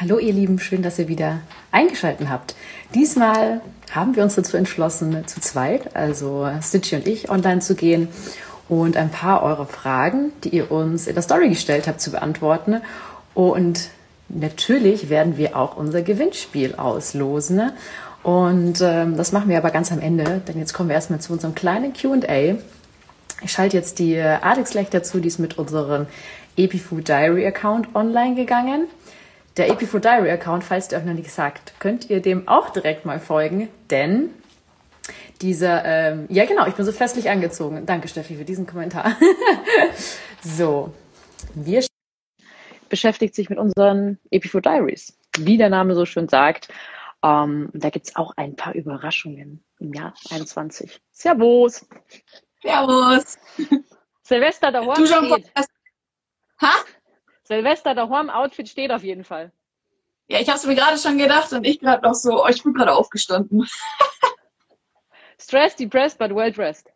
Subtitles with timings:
[0.00, 1.40] Hallo ihr Lieben, schön, dass ihr wieder
[1.72, 2.54] eingeschaltet habt.
[2.94, 3.60] Diesmal
[3.90, 8.08] haben wir uns dazu entschlossen, zu zweit, also Stitchy und ich, online zu gehen
[8.70, 12.80] und ein paar eurer Fragen, die ihr uns in der Story gestellt habt, zu beantworten.
[13.34, 13.90] Und
[14.30, 17.70] natürlich werden wir auch unser Gewinnspiel auslosen.
[18.22, 21.34] Und ähm, das machen wir aber ganz am Ende, denn jetzt kommen wir erstmal zu
[21.34, 22.56] unserem kleinen QA.
[23.42, 26.06] Ich schalte jetzt die Alex gleich dazu, die ist mit unserem
[26.56, 28.86] Epifood Diary Account online gegangen
[29.56, 33.04] der Epifood Diary Account, falls der euch noch nicht gesagt, könnt ihr dem auch direkt
[33.04, 34.30] mal folgen, denn
[35.42, 37.86] dieser, ähm, ja genau, ich bin so festlich angezogen.
[37.86, 39.16] Danke Steffi für diesen Kommentar.
[40.42, 40.92] so,
[41.54, 41.84] wir
[42.88, 46.68] beschäftigt sich mit unseren Epifood Diaries, wie der Name so schön sagt.
[47.22, 51.00] Ähm, da gibt's auch ein paar Überraschungen im Jahr 21.
[51.10, 51.86] Servus.
[52.62, 53.38] Servus.
[54.22, 55.44] Silvester, da Du schon
[56.60, 56.74] Ha?
[57.50, 59.50] Silvester daheim Outfit steht auf jeden Fall.
[60.28, 62.62] Ja, ich habe es mir gerade schon gedacht und ich gerade noch so, oh, ich
[62.62, 63.66] bin gerade aufgestanden.
[65.40, 66.92] Stressed, depressed, but well dressed.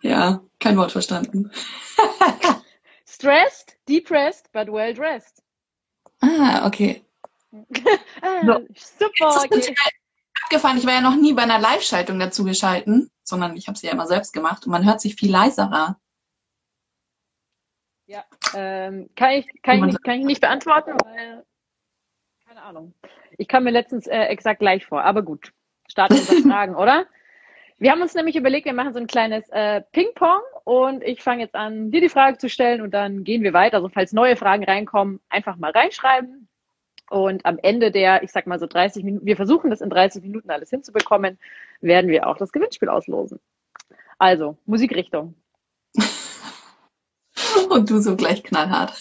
[0.00, 1.52] Ja, kein Wort verstanden.
[3.06, 5.44] Stressed, depressed, but well dressed.
[6.20, 7.04] Ah, okay.
[8.22, 8.66] ah, so.
[8.98, 9.44] Super.
[9.44, 9.76] Okay.
[10.42, 10.78] Abgefahren.
[10.78, 13.92] Ich war ja noch nie bei einer Live-Schaltung dazu geschalten, sondern ich habe sie ja
[13.92, 16.00] immer selbst gemacht und man hört sich viel leiserer.
[18.12, 18.24] Ja,
[18.54, 21.44] ähm, kann, ich, kann, ich nicht, kann ich nicht beantworten, weil,
[22.46, 22.92] keine Ahnung.
[23.38, 25.54] Ich kam mir letztens äh, exakt gleich vor, aber gut.
[25.88, 27.06] Starten unsere Fragen, oder?
[27.78, 31.42] Wir haben uns nämlich überlegt, wir machen so ein kleines äh, Ping-Pong und ich fange
[31.42, 33.78] jetzt an, dir die Frage zu stellen und dann gehen wir weiter.
[33.78, 36.48] Also falls neue Fragen reinkommen, einfach mal reinschreiben.
[37.08, 40.22] Und am Ende der, ich sag mal so 30 Minuten, wir versuchen das in 30
[40.22, 41.38] Minuten alles hinzubekommen,
[41.80, 43.40] werden wir auch das Gewinnspiel auslosen.
[44.18, 45.34] Also, Musikrichtung.
[47.70, 48.92] Und du so gleich knallhart.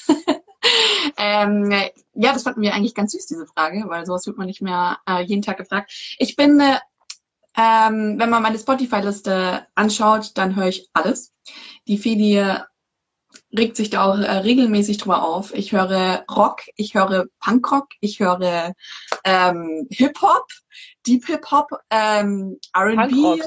[1.17, 1.71] ähm,
[2.13, 4.99] ja, das fanden wir eigentlich ganz süß, diese Frage, weil sowas wird man nicht mehr
[5.07, 5.91] äh, jeden Tag gefragt.
[6.19, 6.77] Ich bin, äh,
[7.57, 11.33] ähm, wenn man meine Spotify-Liste anschaut, dann höre ich alles.
[11.87, 12.59] Die Feli
[13.55, 15.53] regt sich da auch äh, regelmäßig drüber auf.
[15.53, 18.73] Ich höre Rock, ich höre Punkrock, ich höre
[19.23, 20.45] ähm, Hip-Hop,
[21.05, 23.41] Deep Hip-Hop, ähm, R&B,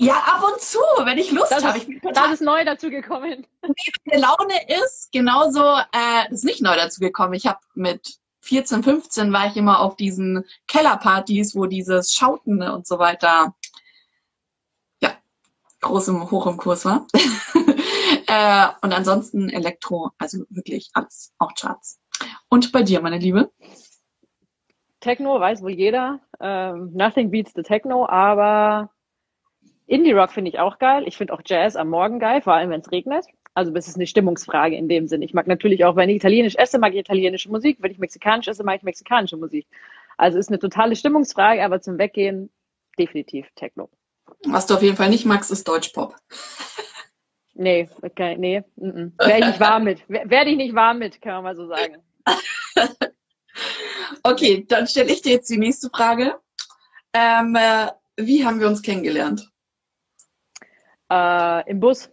[0.00, 1.80] ja, ab und zu, wenn ich Lust habe.
[2.12, 3.44] Das ist neu dazu gekommen.
[3.64, 4.54] Die Laune
[4.84, 7.34] ist genauso, äh, ist nicht neu dazu gekommen.
[7.34, 12.86] Ich habe mit 14, 15 war ich immer auf diesen Kellerpartys, wo dieses Schauten und
[12.86, 13.56] so weiter,
[15.00, 15.10] ja,
[15.80, 17.08] groß im, hoch im Kurs war.
[18.28, 21.98] äh, und ansonsten Elektro, also wirklich alles, auch Charts.
[22.48, 23.50] Und bei dir, meine Liebe?
[25.00, 26.20] Techno weiß wohl jeder.
[26.38, 28.90] Ähm, nothing beats the Techno, aber
[29.88, 31.04] Indie-Rock finde ich auch geil.
[31.06, 33.24] Ich finde auch Jazz am Morgen geil, vor allem wenn es regnet.
[33.54, 35.22] Also das ist eine Stimmungsfrage in dem Sinn.
[35.22, 37.78] Ich mag natürlich auch, wenn ich italienisch esse, mag ich italienische Musik.
[37.80, 39.66] Wenn ich mexikanisch esse, mag ich mexikanische Musik.
[40.16, 42.50] Also ist eine totale Stimmungsfrage, aber zum Weggehen
[42.98, 43.88] definitiv Techno.
[44.46, 46.14] Was du auf jeden Fall nicht magst, ist Deutschpop.
[47.60, 48.62] Nee, okay, nee.
[48.76, 49.18] Mm -mm.
[49.18, 50.08] Werde ich nicht warm mit.
[50.08, 51.96] Werde ich nicht warm mit, kann man mal so sagen.
[54.22, 56.38] okay, dann stelle ich dir jetzt die nächste Frage.
[57.12, 59.50] Ähm, äh, wie haben wir uns kennengelernt?
[61.10, 62.10] Äh, Im Bus.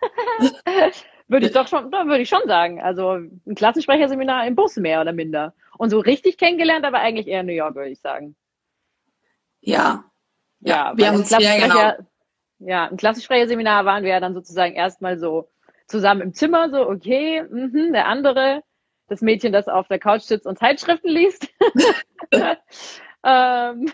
[1.28, 2.80] würde ich doch schon, würde ich schon sagen.
[2.80, 5.54] Also ein Klassensprecherseminar im Bus mehr oder minder.
[5.78, 8.36] Und so richtig kennengelernt, aber eigentlich eher in New York, würde ich sagen.
[9.60, 10.04] Ja.
[10.60, 12.06] Ja, wir haben uns ja, genau.
[12.58, 15.48] Ja, im Klassensprecherseminar waren wir ja dann sozusagen erstmal so
[15.86, 18.62] zusammen im Zimmer, so, okay, mh, der andere,
[19.08, 21.48] das Mädchen, das auf der Couch sitzt und Zeitschriften liest.
[23.24, 23.92] ähm,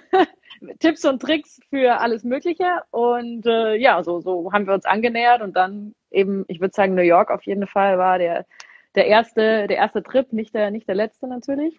[0.78, 2.82] Tipps und Tricks für alles Mögliche.
[2.90, 6.94] Und äh, ja, so, so haben wir uns angenähert und dann eben, ich würde sagen,
[6.94, 8.46] New York auf jeden Fall war der,
[8.94, 11.78] der erste, der erste Trip, nicht der, nicht der letzte natürlich.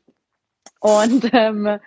[0.80, 1.80] Und ähm,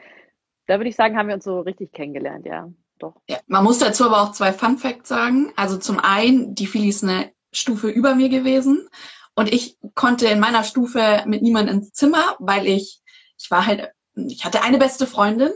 [0.67, 2.69] da würde ich sagen, haben wir uns so richtig kennengelernt, ja.
[2.99, 3.15] Doch.
[3.29, 5.53] Ja, man muss dazu aber auch zwei Fun Facts sagen.
[5.57, 8.89] Also zum einen, die Philly ist eine Stufe über mir gewesen
[9.35, 13.03] und ich konnte in meiner Stufe mit niemandem ins Zimmer, weil ich,
[13.39, 15.51] ich war halt, ich hatte eine beste Freundin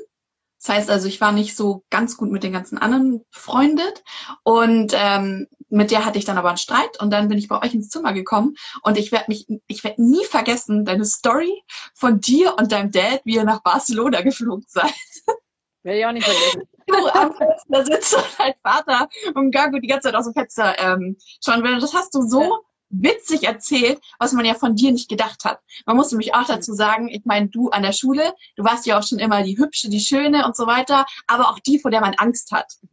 [0.60, 4.04] das heißt also, ich war nicht so ganz gut mit den ganzen anderen befreundet
[4.42, 7.62] und ähm, mit der hatte ich dann aber einen Streit und dann bin ich bei
[7.62, 11.62] euch ins Zimmer gekommen und ich werde mich, ich werde nie vergessen deine Story
[11.94, 14.92] von dir und deinem Dad, wie ihr nach Barcelona geflogen seid.
[15.82, 16.62] Werde ich auch nicht vergessen.
[16.90, 20.76] Du am Fenster sitzt und dein Vater und Gago die ganze Zeit aus dem Fenster
[20.80, 21.78] ähm, schauen will.
[21.78, 25.60] Das hast du so witzig erzählt, was man ja von dir nicht gedacht hat.
[25.86, 28.98] Man muss nämlich auch dazu sagen, ich meine, du an der Schule, du warst ja
[28.98, 32.00] auch schon immer die Hübsche, die Schöne und so weiter, aber auch die, vor der
[32.00, 32.72] man Angst hat.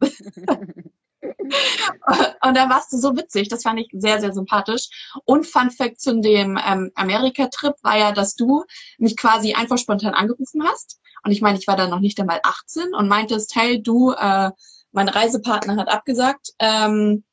[1.20, 5.10] und dann warst du so witzig, das fand ich sehr, sehr sympathisch.
[5.24, 8.64] Und Fun Fact zu dem ähm, Amerika-Trip war ja, dass du
[8.98, 11.00] mich quasi einfach spontan angerufen hast.
[11.24, 14.50] Und ich meine, ich war dann noch nicht einmal 18 und meintest, hey, du, äh,
[14.92, 17.24] mein Reisepartner hat abgesagt, ähm,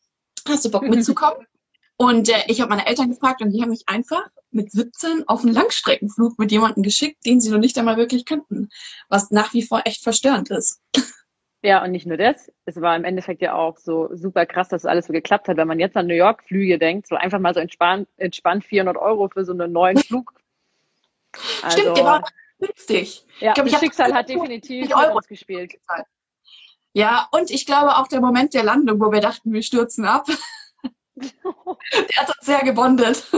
[0.48, 1.46] hast du Bock mitzukommen?
[1.98, 5.44] Und äh, ich habe meine Eltern gefragt und die haben mich einfach mit 17 auf
[5.44, 8.70] einen Langstreckenflug mit jemandem geschickt, den sie noch nicht einmal wirklich kannten,
[9.10, 10.82] was nach wie vor echt verstörend ist.
[11.62, 12.52] Ja, und nicht nur das.
[12.66, 15.58] Es war im Endeffekt ja auch so super krass, dass alles so geklappt hat.
[15.58, 18.98] Wenn man jetzt an New York Flüge denkt, so einfach mal so entspannt, entspannt 400
[18.98, 20.32] Euro für so einen neuen Flug.
[21.64, 22.24] Also, Stimmt, der war
[22.60, 23.26] günstig.
[23.40, 25.74] Ja, ich glaub, das ich Schicksal hat definitiv Euro gespielt.
[26.94, 30.28] Ja, und ich glaube auch der Moment der Landung, wo wir dachten, wir stürzen ab,
[31.16, 33.32] der hat uns sehr gebondet.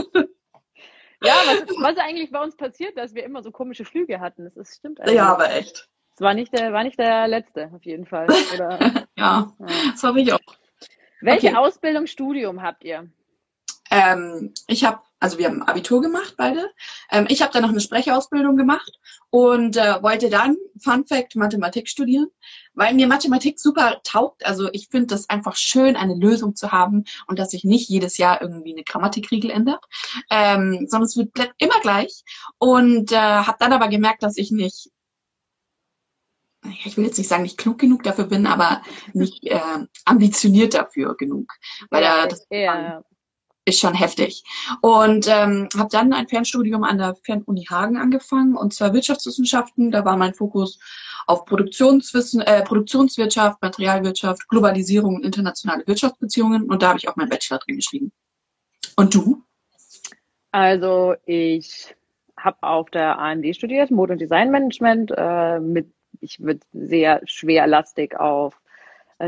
[1.22, 4.44] Ja, was, was eigentlich bei uns passiert, dass wir immer so komische Flüge hatten.
[4.44, 5.16] Das ist, stimmt eigentlich.
[5.16, 5.88] Ja, aber echt.
[6.14, 8.26] Es war nicht der, war nicht der letzte, auf jeden Fall.
[8.54, 8.78] Oder,
[9.16, 10.38] ja, ja, das habe ich auch.
[11.20, 11.56] Welche okay.
[11.56, 13.08] Ausbildung, Studium habt ihr?
[13.90, 16.70] Ähm, ich habe, also wir haben Abitur gemacht beide.
[17.10, 18.98] Ähm, ich habe dann noch eine Sprechausbildung gemacht
[19.30, 22.28] und äh, wollte dann, Fun Fact, Mathematik studieren,
[22.74, 24.46] weil mir Mathematik super taugt.
[24.46, 28.16] Also ich finde das einfach schön, eine Lösung zu haben und dass sich nicht jedes
[28.16, 29.84] Jahr irgendwie eine Grammatikregel ändert,
[30.30, 32.22] ähm, sondern es wird immer gleich.
[32.58, 34.90] Und äh, habe dann aber gemerkt, dass ich nicht
[36.84, 38.82] ich will jetzt nicht sagen, nicht klug genug dafür bin, aber
[39.12, 39.60] nicht äh,
[40.04, 41.50] ambitioniert dafür genug.
[41.88, 43.02] Weil ja, das, ja
[43.68, 44.42] ist schon heftig.
[44.80, 49.90] Und ähm, habe dann ein Fernstudium an der Fernuni Hagen angefangen, und zwar Wirtschaftswissenschaften.
[49.90, 50.78] Da war mein Fokus
[51.26, 56.64] auf Produktionswissen, äh, Produktionswirtschaft, Materialwirtschaft, Globalisierung und internationale Wirtschaftsbeziehungen.
[56.64, 58.12] Und da habe ich auch meinen Bachelor drin geschrieben.
[58.96, 59.42] Und du?
[60.50, 61.94] Also ich
[62.36, 68.58] habe auf der AMD studiert, Mode- und Designmanagement, äh, mit, ich würde sehr schwerlastig auf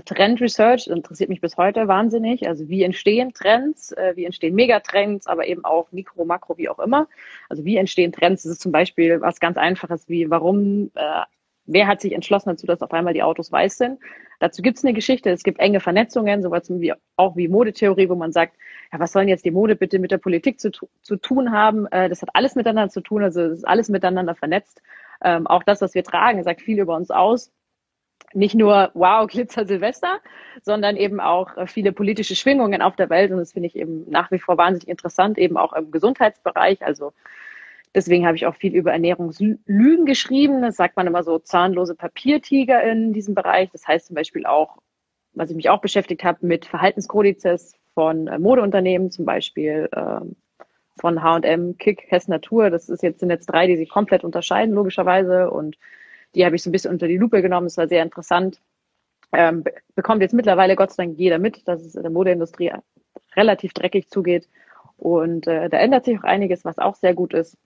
[0.04, 2.46] Trend Research interessiert mich bis heute wahnsinnig.
[2.46, 6.78] Also wie entstehen Trends, äh, wie entstehen Megatrends, aber eben auch Mikro, Makro, wie auch
[6.78, 7.08] immer.
[7.48, 8.44] Also wie entstehen Trends?
[8.44, 11.22] Das ist zum Beispiel was ganz Einfaches wie, warum, äh,
[11.66, 13.98] wer hat sich entschlossen dazu, dass auf einmal die Autos weiß sind?
[14.38, 18.14] Dazu gibt es eine Geschichte, es gibt enge Vernetzungen, sowas wie auch wie Modetheorie, wo
[18.14, 18.56] man sagt,
[18.92, 20.70] ja, was sollen jetzt die Mode bitte mit der Politik zu,
[21.02, 21.86] zu tun haben?
[21.88, 24.82] Äh, das hat alles miteinander zu tun, also es ist alles miteinander vernetzt.
[25.22, 27.52] Ähm, auch das, was wir tragen, sagt viel über uns aus
[28.32, 30.18] nicht nur wow, Glitzer Silvester,
[30.62, 33.30] sondern eben auch äh, viele politische Schwingungen auf der Welt.
[33.30, 36.82] Und das finde ich eben nach wie vor wahnsinnig interessant, eben auch im Gesundheitsbereich.
[36.82, 37.12] Also
[37.94, 40.62] deswegen habe ich auch viel über Ernährungslügen geschrieben.
[40.62, 43.70] Das sagt man immer so zahnlose Papiertiger in diesem Bereich.
[43.72, 44.78] Das heißt zum Beispiel auch,
[45.32, 50.36] was ich mich auch beschäftigt habe, mit Verhaltenskodizes von äh, Modeunternehmen, zum Beispiel ähm,
[51.00, 52.70] von H&M, Kick, Hess Natur.
[52.70, 55.50] Das ist jetzt, sind jetzt drei, die sich komplett unterscheiden, logischerweise.
[55.50, 55.76] Und
[56.34, 57.66] die habe ich so ein bisschen unter die Lupe genommen.
[57.66, 58.60] Es war sehr interessant.
[59.32, 62.72] Ähm, bekommt jetzt mittlerweile Gott sei Dank jeder mit, dass es in der Modeindustrie
[63.36, 64.48] relativ dreckig zugeht.
[64.96, 67.56] Und äh, da ändert sich auch einiges, was auch sehr gut ist.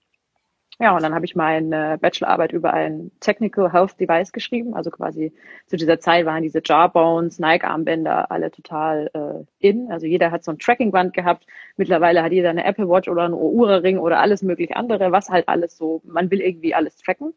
[0.79, 4.73] Ja, und dann habe ich meine Bachelorarbeit über ein Technical Health Device geschrieben.
[4.73, 5.31] Also quasi
[5.67, 9.89] zu dieser Zeit waren diese Jarbones, Nike-Armbänder alle total äh, in.
[9.89, 11.47] Also jeder hat so ein Tracking-Band gehabt.
[11.77, 15.47] Mittlerweile hat jeder eine Apple Watch oder einen Oura-Ring oder alles mögliche andere, was halt
[15.47, 17.33] alles so, man will irgendwie alles tracken.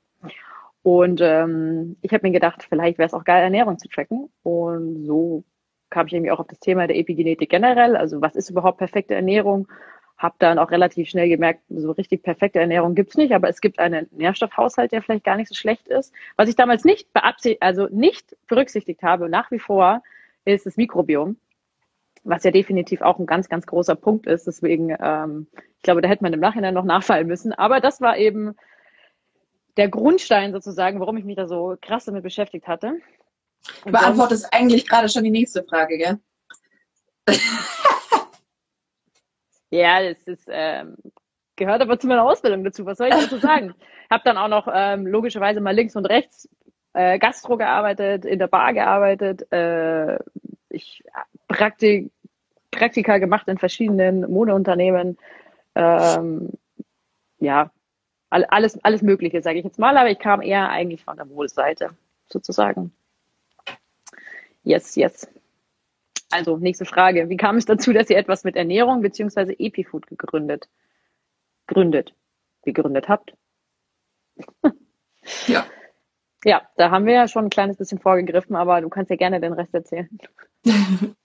[0.88, 4.31] Und ähm, ich habe mir gedacht, vielleicht wäre es auch geil, Ernährung zu tracken.
[4.43, 5.44] Und so
[5.90, 7.94] kam ich irgendwie auch auf das Thema der Epigenetik generell.
[7.94, 9.69] Also was ist überhaupt perfekte Ernährung?
[10.17, 13.79] Hab dann auch relativ schnell gemerkt, so richtig perfekte Ernährung gibt's nicht, aber es gibt
[13.79, 16.14] einen Nährstoffhaushalt, der vielleicht gar nicht so schlecht ist.
[16.37, 20.02] Was ich damals nicht beabsichtigt, also nicht berücksichtigt habe, nach wie vor,
[20.47, 21.37] ist das Mikrobiom,
[22.25, 24.47] was ja definitiv auch ein ganz, ganz großer Punkt ist.
[24.47, 27.52] Deswegen, ähm, ich glaube, da hätte man im Nachhinein noch nachfallen müssen.
[27.52, 28.54] Aber das war eben
[29.78, 33.00] der Grundstein sozusagen, warum ich mich da so krass damit beschäftigt hatte.
[33.85, 36.18] Du beantwortest eigentlich gerade schon die nächste Frage, gell?
[39.70, 40.97] ja, das ist, ähm,
[41.56, 42.85] gehört aber zu meiner Ausbildung dazu.
[42.87, 43.75] Was soll ich dazu sagen?
[44.11, 46.49] habe dann auch noch ähm, logischerweise mal links und rechts
[46.94, 50.18] äh, Gastro gearbeitet, in der Bar gearbeitet, äh,
[50.70, 51.04] ich
[51.47, 52.11] Praktik,
[52.70, 55.18] Praktika gemacht in verschiedenen Modeunternehmen.
[55.75, 56.50] Ähm,
[57.38, 57.70] ja,
[58.30, 61.90] alles, alles Mögliche, sage ich jetzt mal, aber ich kam eher eigentlich von der Modeseite,
[62.28, 62.92] sozusagen.
[64.64, 65.28] Yes, yes.
[66.30, 67.30] Also, nächste Frage.
[67.30, 69.54] Wie kam es dazu, dass ihr etwas mit Ernährung bzw.
[69.58, 70.68] Epifood gegründet,
[71.66, 72.14] gründet,
[72.64, 73.32] gegründet habt?
[75.47, 75.66] ja.
[76.44, 79.40] Ja, da haben wir ja schon ein kleines bisschen vorgegriffen, aber du kannst ja gerne
[79.40, 80.08] den Rest erzählen.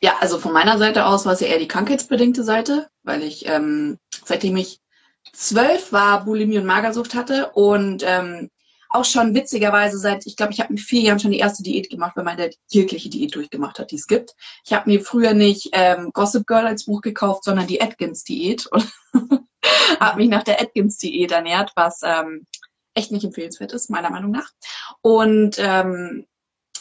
[0.00, 3.46] ja, also von meiner Seite aus war es ja eher die krankheitsbedingte Seite, weil ich,
[3.48, 4.80] ähm, seitdem ich
[5.32, 8.50] zwölf war, Bulimie und Magersucht hatte und ähm,
[8.88, 11.90] auch schon witzigerweise seit, ich glaube, ich habe mit vier Jahren schon die erste Diät
[11.90, 14.34] gemacht, wenn man jegliche Diät durchgemacht hat, die es gibt.
[14.64, 18.90] Ich habe mir früher nicht ähm, Gossip Girl als Buch gekauft, sondern die Atkins-Diät und
[20.00, 22.46] habe mich nach der Atkins-Diät ernährt, was ähm,
[22.94, 24.50] echt nicht empfehlenswert ist, meiner Meinung nach.
[25.02, 26.26] Und ähm,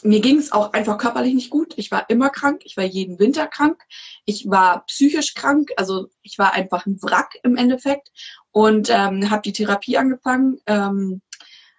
[0.05, 1.73] mir ging es auch einfach körperlich nicht gut.
[1.77, 2.61] Ich war immer krank.
[2.63, 3.83] Ich war jeden Winter krank.
[4.25, 5.71] Ich war psychisch krank.
[5.77, 8.11] Also ich war einfach ein Wrack im Endeffekt
[8.51, 11.21] und ähm, habe die Therapie angefangen, ähm,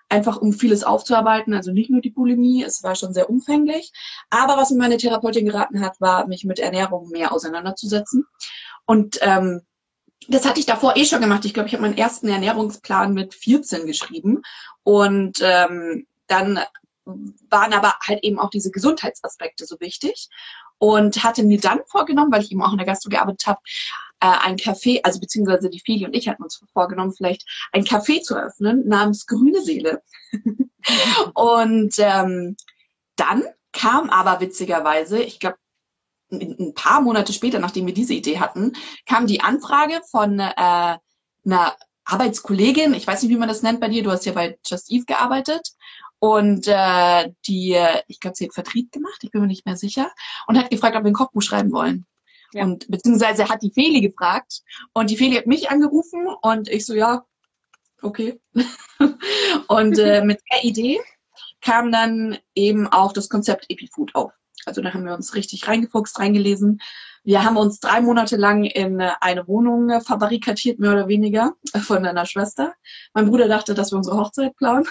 [0.09, 1.55] einfach um vieles aufzuarbeiten.
[1.55, 2.65] Also nicht nur die Bulimie.
[2.65, 3.93] Es war schon sehr umfänglich.
[4.29, 8.27] Aber was mir meine Therapeutin geraten hat, war, mich mit Ernährung mehr auseinanderzusetzen.
[8.87, 9.63] Und ähm,
[10.29, 11.45] das hatte ich davor eh schon gemacht.
[11.45, 14.43] Ich glaube, ich habe meinen ersten Ernährungsplan mit 14 geschrieben.
[14.83, 16.59] Und ähm, dann
[17.51, 20.29] waren aber halt eben auch diese Gesundheitsaspekte so wichtig
[20.79, 23.61] und hatte mir dann vorgenommen, weil ich eben auch in der Gastro gearbeitet habe,
[24.21, 28.23] äh, ein Café, also beziehungsweise die Feli und ich hatten uns vorgenommen, vielleicht ein Café
[28.23, 30.03] zu eröffnen namens Grüne Seele.
[31.35, 32.57] und ähm,
[33.17, 35.59] dann kam aber witzigerweise, ich glaube,
[36.33, 38.73] ein paar Monate später, nachdem wir diese Idee hatten,
[39.07, 43.89] kam die Anfrage von äh, einer Arbeitskollegin, ich weiß nicht, wie man das nennt bei
[43.89, 45.73] dir, du hast ja bei Just Eve gearbeitet
[46.19, 50.11] und äh, die, ich glaube, sie hat Vertrieb gemacht, ich bin mir nicht mehr sicher,
[50.47, 52.07] und hat gefragt, ob wir ein Kochbuch schreiben wollen.
[52.53, 52.65] Ja.
[52.65, 56.95] Und beziehungsweise hat die Feli gefragt und die Feli hat mich angerufen und ich so,
[56.95, 57.25] ja,
[58.03, 58.41] okay.
[59.69, 61.01] und äh, mit der Idee
[61.61, 64.33] kam dann eben auch das Konzept Epifood auf.
[64.65, 66.81] Also da haben wir uns richtig reingefuchst, reingelesen.
[67.25, 72.27] Wir haben uns drei Monate lang in eine Wohnung verbarrikadiert, mehr oder weniger, von einer
[72.27, 72.75] Schwester.
[73.15, 74.87] Mein Bruder dachte, dass wir unsere Hochzeit planen.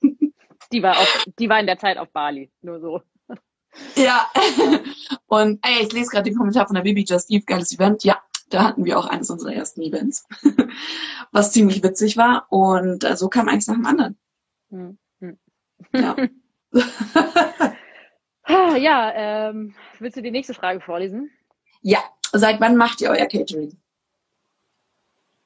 [0.72, 3.02] Die war, auf, die war in der Zeit auf Bali, nur so.
[3.96, 4.26] Ja.
[5.26, 8.04] Und ey, ich lese gerade den Kommentar von der Baby Just Eve, geiles Event.
[8.04, 10.26] Ja, da hatten wir auch eines unserer ersten Events,
[11.32, 12.46] was ziemlich witzig war.
[12.50, 14.18] Und äh, so kam eins nach dem anderen.
[14.70, 14.98] Hm.
[15.20, 15.38] hm.
[15.92, 16.16] Ja.
[18.76, 21.30] ja, ähm, willst du die nächste Frage vorlesen?
[21.82, 21.98] Ja,
[22.32, 23.76] seit wann macht ihr euer Catering?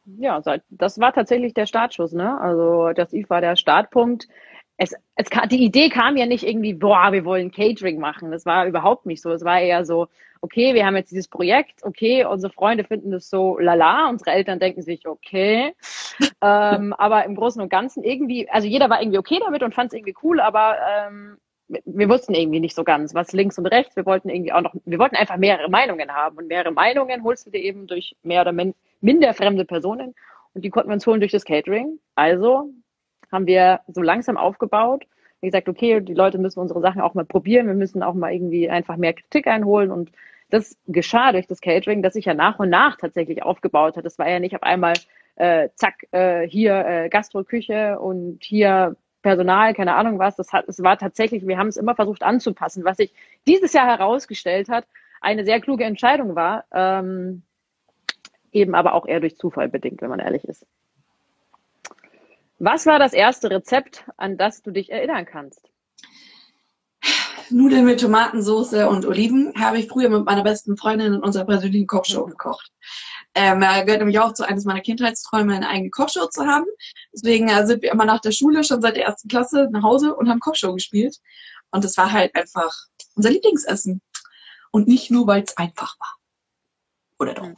[0.06, 2.38] Ja, seit, das war tatsächlich der Startschuss, ne?
[2.38, 4.28] Also das Eve war der Startpunkt
[4.76, 8.30] es, es die Idee kam ja nicht irgendwie, boah, wir wollen Catering machen.
[8.30, 9.30] Das war überhaupt nicht so.
[9.30, 10.08] Es war eher so,
[10.40, 14.58] okay, wir haben jetzt dieses Projekt, okay, unsere Freunde finden das so lala, unsere Eltern
[14.58, 15.74] denken sich, okay.
[16.42, 19.92] ähm, aber im Großen und Ganzen irgendwie, also jeder war irgendwie okay damit und fand
[19.92, 21.38] es irgendwie cool, aber ähm,
[21.68, 23.96] wir wussten irgendwie nicht so ganz, was links und rechts.
[23.96, 26.36] Wir wollten irgendwie auch noch, wir wollten einfach mehrere Meinungen haben.
[26.36, 28.52] Und mehrere Meinungen holst du dir eben durch mehr oder
[29.00, 30.14] minder fremde Personen.
[30.52, 31.98] Und die konnten wir uns holen durch das Catering.
[32.14, 32.70] Also
[33.32, 35.06] haben wir so langsam aufgebaut.
[35.40, 37.66] Wie gesagt, okay, die Leute müssen unsere Sachen auch mal probieren.
[37.66, 39.90] Wir müssen auch mal irgendwie einfach mehr Kritik einholen.
[39.90, 40.10] Und
[40.50, 44.04] das geschah durch das Catering, das sich ja nach und nach tatsächlich aufgebaut hat.
[44.04, 44.94] Das war ja nicht auf einmal,
[45.36, 50.36] äh, zack, äh, hier äh, Gastroküche und hier Personal, keine Ahnung was.
[50.36, 52.84] Das hat, es war tatsächlich, wir haben es immer versucht anzupassen.
[52.84, 53.12] Was sich
[53.46, 54.86] dieses Jahr herausgestellt hat,
[55.20, 57.42] eine sehr kluge Entscheidung war, ähm,
[58.52, 60.66] eben aber auch eher durch Zufall bedingt, wenn man ehrlich ist.
[62.64, 65.68] Was war das erste Rezept, an das du dich erinnern kannst?
[67.50, 71.86] Nudeln mit Tomatensauce und Oliven habe ich früher mit meiner besten Freundin in unserer persönlichen
[71.86, 72.72] Kochshow gekocht.
[73.34, 76.64] Ähm, gehört nämlich auch zu eines meiner Kindheitsträume, eine eigene Kochshow zu haben.
[77.12, 80.14] Deswegen äh, sind wir immer nach der Schule schon seit der ersten Klasse nach Hause
[80.14, 81.18] und haben Kochshow gespielt.
[81.70, 82.74] Und das war halt einfach
[83.14, 84.00] unser Lieblingsessen.
[84.70, 86.14] Und nicht nur, weil es einfach war.
[87.18, 87.50] Oder doch?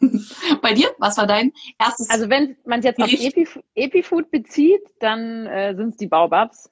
[0.62, 2.10] Bei dir, was war dein erstes?
[2.10, 6.70] Also wenn man es jetzt auf Epif Epifood bezieht, dann äh, sind es die Baobabs,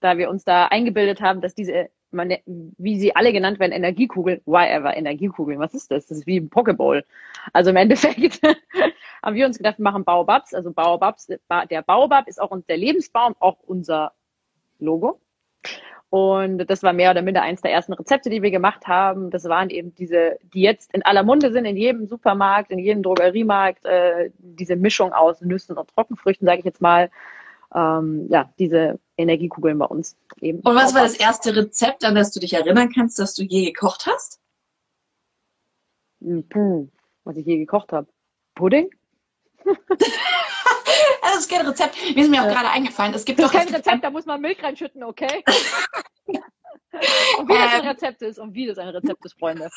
[0.00, 4.40] da wir uns da eingebildet haben, dass diese, man, wie sie alle genannt werden, Energiekugeln,
[4.46, 6.06] why ever Energiekugeln, was ist das?
[6.06, 7.04] Das ist wie ein Pokeball.
[7.52, 8.40] Also im Endeffekt
[9.22, 13.34] haben wir uns gedacht, wir machen Baobabs, also Baobabs, der Baobab ist auch der Lebensbaum,
[13.40, 14.12] auch unser
[14.78, 15.20] Logo.
[16.10, 19.30] Und das war mehr oder minder eins der ersten Rezepte, die wir gemacht haben.
[19.30, 23.02] Das waren eben diese, die jetzt in aller Munde sind, in jedem Supermarkt, in jedem
[23.02, 27.10] Drogeriemarkt, äh, diese Mischung aus Nüssen und Trockenfrüchten, sage ich jetzt mal.
[27.74, 30.60] Ähm, ja, diese Energiekugeln bei uns eben.
[30.60, 33.64] Und was war das erste Rezept, an das du dich erinnern kannst, dass du je
[33.64, 34.40] gekocht hast?
[36.20, 36.88] Hm, puh,
[37.24, 38.06] was ich je gekocht habe.
[38.54, 38.90] Pudding?
[41.32, 41.96] das ist kein Rezept.
[42.14, 42.52] Mir ist mir auch ja.
[42.52, 43.14] gerade eingefallen.
[43.14, 45.44] Es gibt das ist kein Rezept, da muss man Milch reinschütten, okay?
[47.38, 47.88] und wie das ein ähm.
[47.88, 49.68] Rezept ist und wie das ein Rezept ist, Freunde.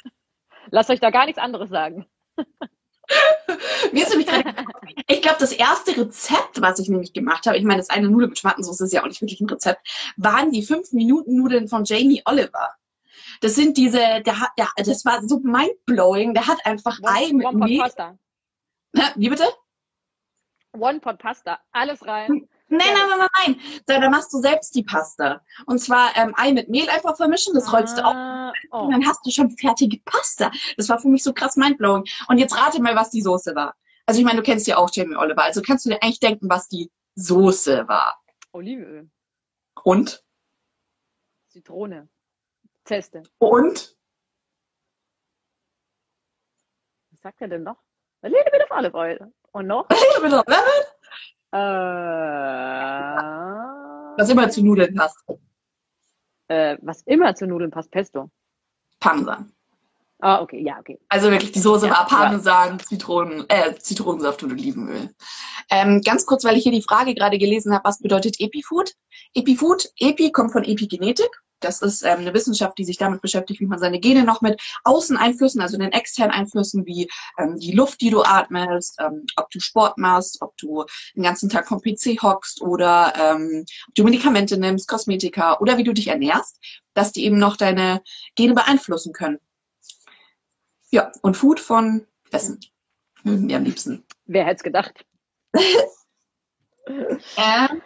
[0.69, 2.05] Lasst euch da gar nichts anderes sagen.
[3.93, 4.53] Mir ist nämlich gerade,
[5.07, 8.27] ich glaube, das erste Rezept, was ich nämlich gemacht habe, ich meine, das eine Nudel
[8.27, 9.87] mit Schmatensauce ist ja auch nicht wirklich ein Rezept,
[10.17, 12.75] waren die 5-Minuten-Nudeln von Jamie Oliver.
[13.41, 17.33] Das sind diese, der hat, der, das war so mindblowing, der hat einfach one, Ei
[17.33, 17.79] mit Mehl.
[17.79, 18.17] Pasta.
[19.15, 19.45] Wie bitte?
[20.73, 22.47] One-Pot-Pasta, alles rein.
[22.69, 23.81] Nein, nein, nein, nein, nein.
[23.85, 25.41] Da, da machst du selbst die Pasta.
[25.65, 28.13] Und zwar ähm, Ei mit Mehl einfach vermischen, das rollst du auf.
[28.13, 28.79] Ah, oh.
[28.79, 30.51] Und dann hast du schon fertige Pasta.
[30.75, 32.03] Das war für mich so krass mindblowing.
[32.27, 33.75] Und jetzt rate mal, was die Soße war.
[34.05, 35.43] Also ich meine, du kennst ja auch Jamie Oliver.
[35.43, 38.21] Also kannst du dir eigentlich denken, was die Soße war.
[38.51, 39.09] Olivenöl,
[39.83, 40.23] Und?
[41.47, 42.09] Zitrone,
[42.83, 43.23] Zeste.
[43.37, 43.97] Und?
[47.11, 47.77] Was sagt er denn noch?
[48.21, 49.33] A little bit of olive oil.
[49.51, 49.87] Und noch?
[51.49, 51.57] Äh,
[54.17, 55.17] Was immer zu Nudeln passt.
[56.49, 58.29] äh, was immer zu Nudeln passt, Pesto.
[58.99, 59.51] Parmesan.
[60.19, 60.99] Ah, okay, ja, okay.
[61.09, 65.13] Also wirklich, die Soße Ja, war Parmesan, Zitronen, äh, Zitronensaft und Olivenöl.
[65.69, 68.93] Ähm, ganz kurz, weil ich hier die Frage gerade gelesen habe, was bedeutet Epifood?
[69.33, 71.29] Epifood, Epi kommt von Epigenetik.
[71.59, 74.61] Das ist ähm, eine Wissenschaft, die sich damit beschäftigt, wie man seine Gene noch mit
[74.83, 79.59] Außeneinflüssen, also den externen Einflüssen wie ähm, die Luft, die du atmest, ähm, ob du
[79.59, 80.85] Sport machst, ob du
[81.15, 85.83] den ganzen Tag vom PC hockst oder ähm, ob du Medikamente nimmst, Kosmetika oder wie
[85.83, 86.59] du dich ernährst,
[86.93, 88.01] dass die eben noch deine
[88.35, 89.39] Gene beeinflussen können.
[90.89, 92.59] Ja, und Food von Essen.
[93.23, 94.05] Wir am liebsten.
[94.25, 95.05] Wer hätte es gedacht?
[97.35, 97.81] Ähm,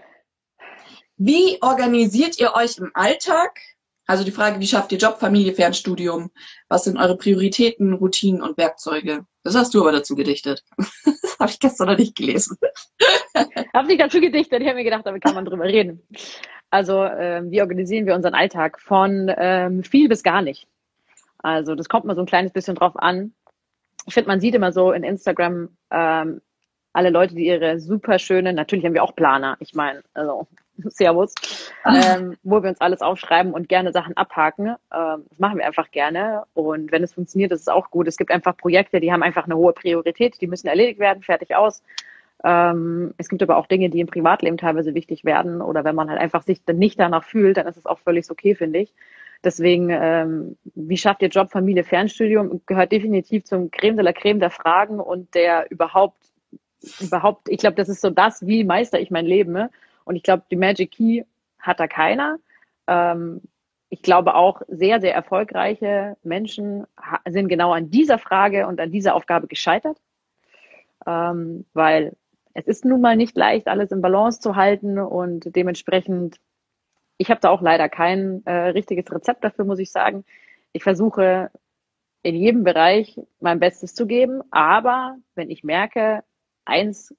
[1.24, 3.60] wie organisiert ihr euch im Alltag?
[4.08, 6.32] Also die Frage, wie schafft ihr Job, Familie, Fernstudium?
[6.68, 9.26] Was sind eure Prioritäten, Routinen und Werkzeuge?
[9.44, 10.64] Das hast du aber dazu gedichtet.
[11.04, 12.58] Das habe ich gestern noch nicht gelesen.
[13.74, 16.04] Hab nicht dazu gedichtet, ich habe mir gedacht, damit kann man drüber reden.
[16.70, 18.80] Also, ähm, wie organisieren wir unseren Alltag?
[18.80, 20.68] Von ähm, viel bis gar nicht.
[21.40, 23.34] Also, das kommt mal so ein kleines bisschen drauf an.
[24.06, 26.42] Ich finde, man sieht immer so in Instagram ähm,
[26.94, 30.48] alle Leute, die ihre super schönen, natürlich haben wir auch Planer, ich meine, also
[30.90, 31.34] Servus,
[31.86, 34.76] ähm, wo wir uns alles aufschreiben und gerne Sachen abhaken.
[34.94, 36.44] Ähm, das machen wir einfach gerne.
[36.54, 38.08] Und wenn es funktioniert, ist es auch gut.
[38.08, 41.56] Es gibt einfach Projekte, die haben einfach eine hohe Priorität, die müssen erledigt werden, fertig
[41.56, 41.84] aus.
[42.44, 45.62] Ähm, es gibt aber auch Dinge, die im Privatleben teilweise wichtig werden.
[45.62, 48.30] Oder wenn man halt einfach sich dann nicht danach fühlt, dann ist es auch völlig
[48.30, 48.94] okay, finde ich.
[49.44, 54.40] Deswegen, ähm, wie schafft ihr Job, Familie, Fernstudium, gehört definitiv zum Creme de la Creme
[54.40, 56.18] der Fragen und der überhaupt,
[57.00, 59.52] überhaupt, ich glaube, das ist so das, wie meister ich mein Leben.
[59.52, 59.72] Ne?
[60.06, 61.24] Und ich glaube, die Magic Key
[61.60, 62.38] hat da keiner.
[62.88, 63.42] Ähm,
[63.90, 66.88] ich glaube auch, sehr, sehr erfolgreiche Menschen
[67.28, 69.98] sind genau an dieser Frage und an dieser Aufgabe gescheitert.
[71.06, 72.16] Ähm, weil
[72.54, 76.40] es ist nun mal nicht leicht, alles in Balance zu halten und dementsprechend,
[77.18, 80.26] ich habe da auch leider kein äh, richtiges Rezept dafür, muss ich sagen.
[80.74, 81.52] Ich versuche
[82.24, 86.24] in jedem Bereich mein Bestes zu geben, aber wenn ich merke,
[86.66, 87.16] eins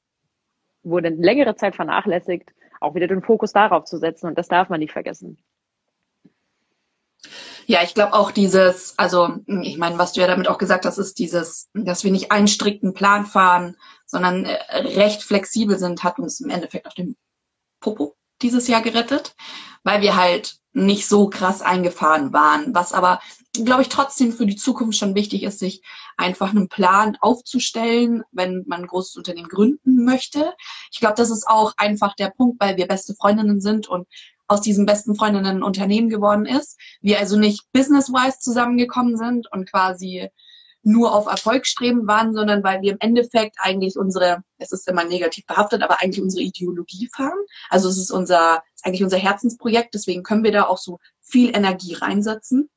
[0.83, 4.81] wurde längere Zeit vernachlässigt, auch wieder den Fokus darauf zu setzen und das darf man
[4.81, 5.39] nicht vergessen.
[7.67, 10.99] Ja, ich glaube auch dieses, also ich meine, was du ja damit auch gesagt hast,
[10.99, 16.19] ist dieses, dass wir nicht einen strikten Plan fahren, sondern äh, recht flexibel sind, hat
[16.19, 17.17] uns im Endeffekt auf dem
[17.81, 19.35] Popo dieses Jahr gerettet,
[19.85, 23.21] weil wir halt nicht so krass eingefahren waren, was aber,
[23.53, 25.83] glaube ich, trotzdem für die Zukunft schon wichtig ist, sich
[26.17, 30.55] einfach einen Plan aufzustellen, wenn man ein großes Unternehmen gründen möchte.
[30.91, 34.07] Ich glaube, das ist auch einfach der Punkt, weil wir beste Freundinnen sind und
[34.49, 36.79] aus diesen besten Freundinnen ein Unternehmen geworden ist.
[37.01, 40.29] Wir also nicht business-wise zusammengekommen sind und quasi
[40.83, 45.05] nur auf Erfolg streben waren, sondern weil wir im Endeffekt eigentlich unsere, es ist immer
[45.05, 47.39] negativ behaftet, aber eigentlich unsere Ideologie fahren.
[47.71, 51.57] Also es ist unser, ist eigentlich unser Herzensprojekt, deswegen können wir da auch so viel
[51.57, 52.69] Energie reinsetzen.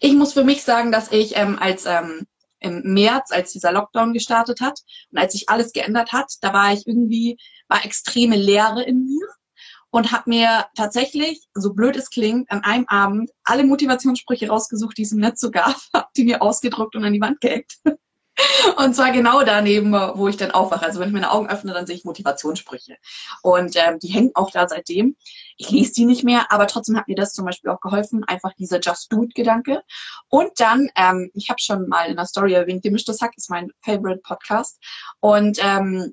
[0.00, 2.26] Ich muss für mich sagen, dass ich ähm, als ähm,
[2.58, 4.80] im März, als dieser Lockdown gestartet hat
[5.12, 7.38] und als sich alles geändert hat, da war ich irgendwie,
[7.68, 9.26] war extreme Leere in mir
[9.90, 15.02] und habe mir tatsächlich, so blöd es klingt, an einem Abend alle Motivationssprüche rausgesucht, die
[15.02, 17.72] es im Netz so gab, habe die mir ausgedruckt und an die Wand gehängt.
[18.76, 20.84] Und zwar genau daneben, wo ich dann aufwache.
[20.84, 22.96] Also wenn ich meine Augen öffne, dann sehe ich Motivationssprüche.
[23.42, 25.16] Und ähm, die hängen auch da seitdem.
[25.56, 28.52] Ich lese die nicht mehr, aber trotzdem hat mir das zum Beispiel auch geholfen, einfach
[28.54, 29.82] dieser Just Do It-Gedanke.
[30.28, 33.70] Und dann, ähm, ich habe schon mal in der Story erwähnt, Gemischtes Hack ist mein
[33.82, 34.82] Favorite Podcast.
[35.20, 36.12] Und ähm,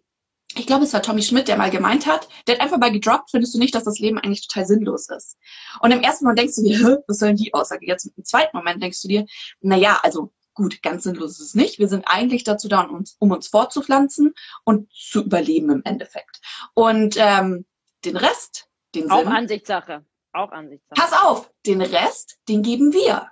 [0.55, 3.31] ich glaube, es war Tommy Schmidt, der mal gemeint hat, der hat einfach mal gedroppt,
[3.31, 5.37] findest du nicht, dass das Leben eigentlich total sinnlos ist?
[5.81, 7.85] Und im ersten Moment denkst du dir, Hä, was soll denn die Aussage?
[7.85, 9.25] Jetzt im zweiten Moment denkst du dir,
[9.61, 11.79] na ja, also gut, ganz sinnlos ist es nicht.
[11.79, 16.41] Wir sind eigentlich dazu da, um uns, um uns fortzupflanzen und zu überleben im Endeffekt.
[16.73, 17.65] Und ähm,
[18.05, 20.05] den Rest, den Auch Sinn, Ansichtssache.
[20.33, 20.99] Auch Ansichtssache.
[20.99, 23.27] pass auf, den Rest, den geben wir.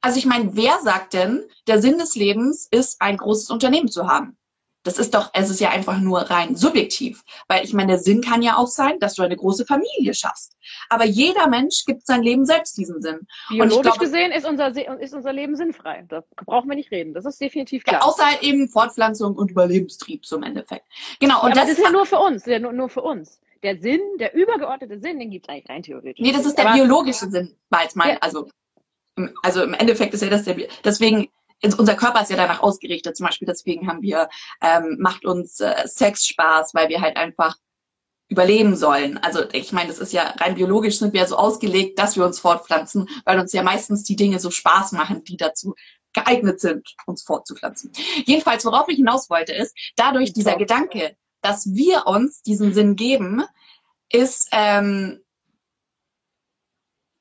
[0.00, 4.06] Also ich meine, wer sagt denn, der Sinn des Lebens ist, ein großes Unternehmen zu
[4.06, 4.36] haben?
[4.84, 7.24] Das ist doch, es ist ja einfach nur rein subjektiv.
[7.48, 10.56] Weil ich meine, der Sinn kann ja auch sein, dass du eine große Familie schaffst.
[10.90, 13.26] Aber jeder Mensch gibt sein Leben selbst diesen Sinn.
[13.48, 16.04] Biologisch glaube- gesehen ist unser, Se- ist unser Leben sinnfrei.
[16.08, 17.14] Da brauchen wir nicht reden.
[17.14, 18.06] Das ist definitiv Ja, klar.
[18.06, 20.84] außer halt eben Fortpflanzung und Überlebenstrieb zum Endeffekt.
[21.18, 23.02] Genau, Ja, und aber das, das ist ja nur für uns, ja nur, nur für
[23.02, 23.40] uns.
[23.62, 26.20] der Sinn, der übergeordnete Sinn, den gibt es eigentlich rein theoretisch.
[26.20, 28.18] Nee, das ist der Aber, biologische Sinn, war jetzt mein, ja.
[28.20, 28.50] also,
[29.42, 31.28] also im Endeffekt ist ja das der, deswegen,
[31.62, 34.28] unser Körper ist ja danach ausgerichtet, zum Beispiel deswegen haben wir,
[34.60, 37.56] ähm, macht uns äh, Sex Spaß, weil wir halt einfach
[38.28, 39.18] überleben sollen.
[39.18, 42.24] Also ich meine, das ist ja rein biologisch sind wir ja so ausgelegt, dass wir
[42.24, 45.74] uns fortpflanzen, weil uns ja meistens die Dinge so Spaß machen, die dazu
[46.14, 47.92] geeignet sind, uns fortzupflanzen.
[48.24, 53.42] Jedenfalls, worauf ich hinaus wollte, ist, dadurch dieser Gedanke, dass wir uns diesen Sinn geben,
[54.10, 55.20] ist, ähm,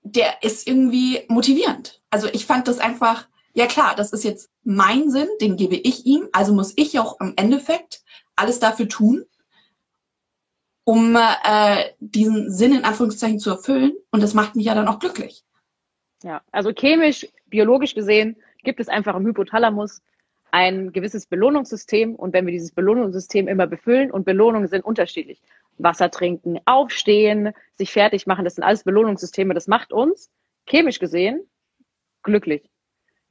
[0.03, 2.01] der ist irgendwie motivierend.
[2.09, 6.05] Also ich fand das einfach, ja klar, das ist jetzt mein Sinn, den gebe ich
[6.05, 8.03] ihm, also muss ich auch im Endeffekt
[8.35, 9.25] alles dafür tun,
[10.83, 13.93] um äh, diesen Sinn in Anführungszeichen zu erfüllen.
[14.11, 15.43] Und das macht mich ja dann auch glücklich.
[16.23, 20.01] Ja, also chemisch, biologisch gesehen gibt es einfach im Hypothalamus
[20.51, 22.15] ein gewisses Belohnungssystem.
[22.15, 25.41] Und wenn wir dieses Belohnungssystem immer befüllen, und Belohnungen sind unterschiedlich.
[25.77, 29.53] Wasser trinken, aufstehen, sich fertig machen, das sind alles Belohnungssysteme.
[29.53, 30.29] Das macht uns,
[30.67, 31.49] chemisch gesehen,
[32.21, 32.69] glücklich.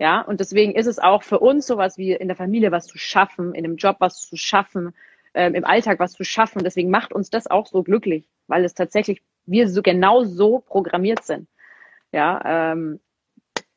[0.03, 2.99] Ja, und deswegen ist es auch für uns sowas wie in der Familie was zu
[2.99, 4.97] schaffen, in einem Job was zu schaffen,
[5.33, 6.65] ähm, im Alltag was zu schaffen.
[6.65, 11.23] Deswegen macht uns das auch so glücklich, weil es tatsächlich wir so genau so programmiert
[11.23, 11.47] sind.
[12.11, 12.99] Ja, ähm,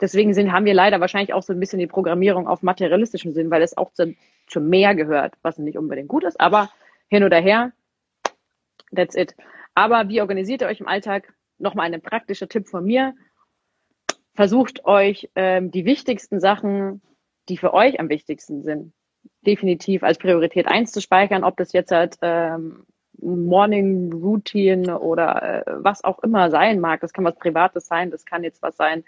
[0.02, 3.52] deswegen sind, haben wir leider wahrscheinlich auch so ein bisschen die Programmierung auf materialistischem Sinn,
[3.52, 4.16] weil es auch zu,
[4.48, 6.72] zu mehr gehört, was nicht unbedingt gut ist, aber
[7.08, 7.72] hin oder her,
[8.96, 9.36] that's it.
[9.76, 11.36] Aber wie organisiert ihr euch im Alltag?
[11.60, 13.14] Nochmal ein praktischer Tipp von mir.
[14.36, 17.02] Versucht euch ähm, die wichtigsten Sachen,
[17.48, 18.93] die für euch am wichtigsten sind,
[19.45, 22.86] definitiv als Priorität eins zu speichern, ob das jetzt halt ähm,
[23.21, 27.00] Morning Routine oder äh, was auch immer sein mag.
[27.00, 29.06] Das kann was Privates sein, das kann jetzt was sein.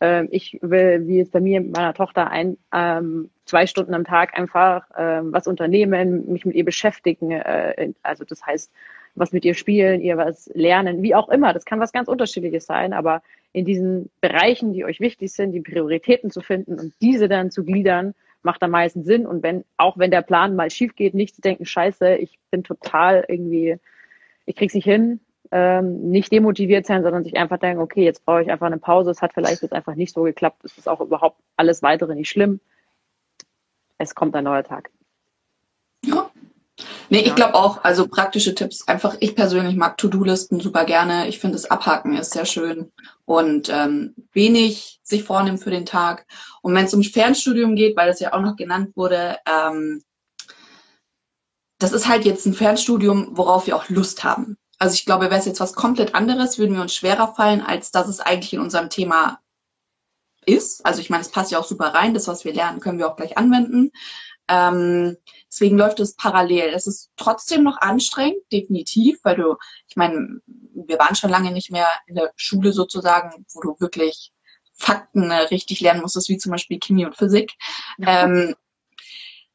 [0.00, 4.04] Ähm, ich will, wie es bei mir mit meiner Tochter ein, ähm, zwei Stunden am
[4.04, 7.32] Tag einfach ähm, was unternehmen, mich mit ihr beschäftigen.
[7.32, 8.72] Äh, also das heißt,
[9.16, 11.52] was mit ihr spielen, ihr was lernen, wie auch immer.
[11.52, 15.60] Das kann was ganz Unterschiedliches sein, aber in diesen Bereichen, die euch wichtig sind, die
[15.60, 19.26] Prioritäten zu finden und diese dann zu gliedern, macht am meisten Sinn.
[19.26, 22.62] Und wenn, auch wenn der Plan mal schief geht, nicht zu denken, scheiße, ich bin
[22.62, 23.76] total irgendwie,
[24.46, 28.42] ich krieg's nicht hin, ähm, nicht demotiviert sein, sondern sich einfach denken, okay, jetzt brauche
[28.42, 31.00] ich einfach eine Pause, es hat vielleicht jetzt einfach nicht so geklappt, es ist auch
[31.00, 32.60] überhaupt alles weitere nicht schlimm.
[33.96, 34.90] Es kommt ein neuer Tag.
[37.10, 38.86] Nee, ich glaube auch, also praktische Tipps.
[38.86, 41.28] Einfach, ich persönlich mag To-Do-Listen super gerne.
[41.28, 42.92] Ich finde, das Abhaken ist sehr schön
[43.24, 46.26] und ähm, wenig sich vornehmen für den Tag.
[46.60, 50.02] Und wenn es um Fernstudium geht, weil das ja auch noch genannt wurde, ähm,
[51.78, 54.58] das ist halt jetzt ein Fernstudium, worauf wir auch Lust haben.
[54.78, 57.90] Also ich glaube, wäre es jetzt was komplett anderes, würden wir uns schwerer fallen, als
[57.90, 59.40] dass es eigentlich in unserem Thema
[60.44, 60.84] ist.
[60.84, 62.14] Also ich meine, es passt ja auch super rein.
[62.14, 63.92] Das, was wir lernen, können wir auch gleich anwenden.
[64.48, 65.16] Ähm,
[65.50, 66.72] deswegen läuft es parallel.
[66.74, 69.56] Es ist trotzdem noch anstrengend, definitiv, weil du,
[69.88, 74.32] ich meine, wir waren schon lange nicht mehr in der Schule sozusagen, wo du wirklich
[74.72, 77.54] Fakten äh, richtig lernen musstest, wie zum Beispiel Chemie und Physik.
[78.00, 78.54] Ähm,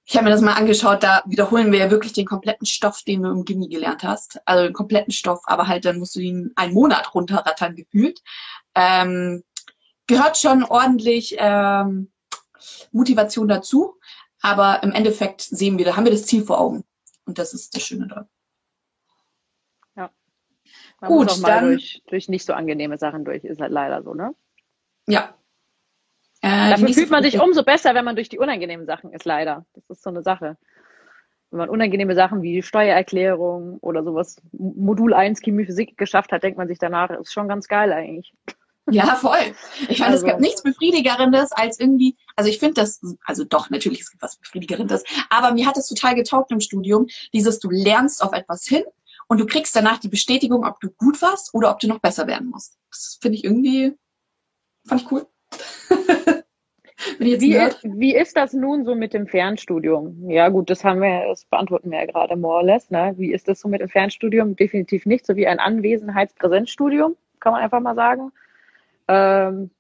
[0.05, 3.23] ich habe mir das mal angeschaut, da wiederholen wir ja wirklich den kompletten Stoff, den
[3.23, 4.41] du im Gimmi gelernt hast.
[4.45, 8.21] Also den kompletten Stoff, aber halt dann musst du ihn einen Monat runterrattern gefühlt.
[8.75, 9.43] Ähm,
[10.07, 12.11] gehört schon ordentlich ähm,
[12.91, 13.95] Motivation dazu.
[14.43, 16.83] Aber im Endeffekt sehen wir, da haben wir das Ziel vor Augen.
[17.25, 18.27] Und das ist das Schöne daran.
[19.95, 20.11] Ja.
[20.99, 23.71] Man Gut, muss auch mal dann, durch, durch nicht so angenehme Sachen durch, ist halt
[23.71, 24.35] leider so, ne?
[25.07, 25.33] Ja.
[26.41, 29.65] Äh, Dafür fühlt man sich umso besser, wenn man durch die unangenehmen Sachen ist, leider.
[29.75, 30.57] Das ist so eine Sache.
[31.49, 36.57] Wenn man unangenehme Sachen wie Steuererklärung oder sowas, Modul 1 Chemie Physik geschafft hat, denkt
[36.57, 38.33] man sich danach, ist schon ganz geil eigentlich.
[38.91, 39.55] Ja, voll.
[39.87, 40.25] Ich fand, also.
[40.25, 44.21] es gab nichts Befriedigerendes als irgendwie, also ich finde das, also doch, natürlich, es gibt
[44.21, 48.65] was Befriedigerendes, aber mir hat es total getaugt im Studium, dieses, du lernst auf etwas
[48.65, 48.83] hin
[49.27, 52.27] und du kriegst danach die Bestätigung, ob du gut warst oder ob du noch besser
[52.27, 52.77] werden musst.
[52.91, 53.93] Das finde ich irgendwie,
[54.85, 55.27] fand ich cool.
[57.19, 60.29] wie, wie ist das nun so mit dem Fernstudium?
[60.29, 63.13] Ja, gut, das haben wir, das beantworten wir ja gerade more or less, ne?
[63.17, 64.57] Wie ist das so mit dem Fernstudium?
[64.57, 68.33] Definitiv nicht so wie ein Anwesenheitspräsenzstudium, kann man einfach mal sagen.
[69.07, 69.71] Ähm,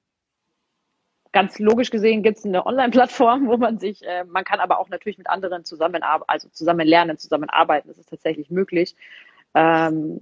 [1.31, 4.89] ganz logisch gesehen gibt es eine Online-Plattform, wo man sich, äh, man kann aber auch
[4.89, 7.87] natürlich mit anderen zusammenarbeiten, also zusammen lernen, zusammenarbeiten.
[7.87, 8.95] Das ist tatsächlich möglich.
[9.55, 10.19] Ähm,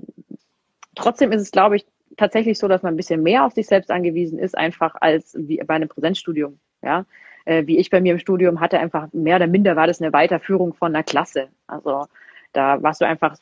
[0.96, 1.86] trotzdem ist es, glaube ich,
[2.18, 5.58] tatsächlich so, dass man ein bisschen mehr auf sich selbst angewiesen ist, einfach als wie
[5.58, 6.60] bei einem Präsenzstudium.
[6.82, 7.06] Ja,
[7.46, 10.14] äh, wie ich bei mir im Studium hatte, einfach mehr oder minder war das eine
[10.14, 11.50] Weiterführung von einer Klasse.
[11.68, 12.08] Also
[12.54, 13.38] da warst du einfach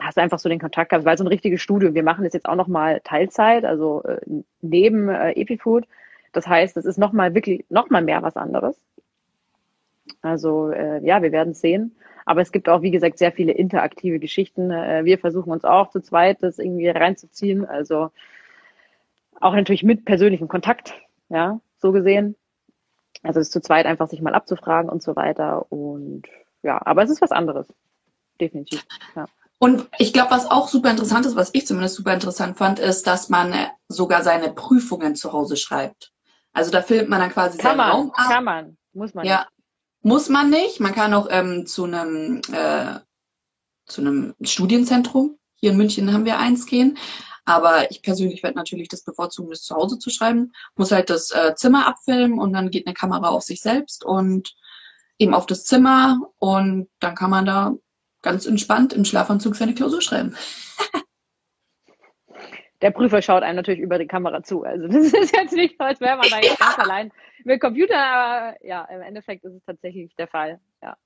[0.00, 1.94] hast einfach so den Kontakt gehabt, weil so ein richtiges Studium.
[1.94, 4.20] Wir machen das jetzt auch nochmal Teilzeit, also äh,
[4.60, 5.86] neben äh, Epifood.
[6.32, 8.78] Das heißt, es ist nochmal wirklich, nochmal mehr was anderes.
[10.22, 11.96] Also äh, ja, wir werden sehen.
[12.24, 14.70] Aber es gibt auch, wie gesagt, sehr viele interaktive Geschichten.
[14.70, 17.64] Äh, wir versuchen uns auch zu zweit das irgendwie reinzuziehen.
[17.64, 18.10] Also
[19.40, 20.94] auch natürlich mit persönlichem Kontakt,
[21.28, 22.36] ja, so gesehen.
[23.22, 25.70] Also es zu zweit einfach sich mal abzufragen und so weiter.
[25.70, 26.24] Und
[26.62, 27.72] ja, aber es ist was anderes.
[28.40, 28.84] Definitiv.
[29.14, 29.26] Ja.
[29.58, 33.06] Und ich glaube, was auch super interessant ist, was ich zumindest super interessant fand, ist,
[33.06, 33.54] dass man
[33.88, 36.12] sogar seine Prüfungen zu Hause schreibt.
[36.52, 38.28] Also da filmt man dann quasi kann seinen man, Raum ab.
[38.28, 39.26] Kann man, muss man.
[39.26, 39.48] Ja, nicht.
[40.02, 40.80] muss man nicht.
[40.80, 43.00] Man kann auch ähm, zu einem äh,
[43.86, 46.98] zu einem Studienzentrum hier in München haben wir eins gehen.
[47.44, 50.52] Aber ich persönlich werde natürlich das bevorzugen, das zu Hause zu schreiben.
[50.74, 54.54] Muss halt das äh, Zimmer abfilmen und dann geht eine Kamera auf sich selbst und
[55.18, 57.74] eben auf das Zimmer und dann kann man da
[58.26, 60.36] ganz entspannt im Schlafanzug seine Klausur schreiben.
[62.82, 64.64] Der Prüfer schaut einem natürlich über die Kamera zu.
[64.64, 67.12] Also das ist jetzt nicht so, als wäre man da jetzt ganz allein
[67.44, 70.60] mit Computer, aber ja, im Endeffekt ist es tatsächlich der Fall.
[70.82, 70.96] Ja.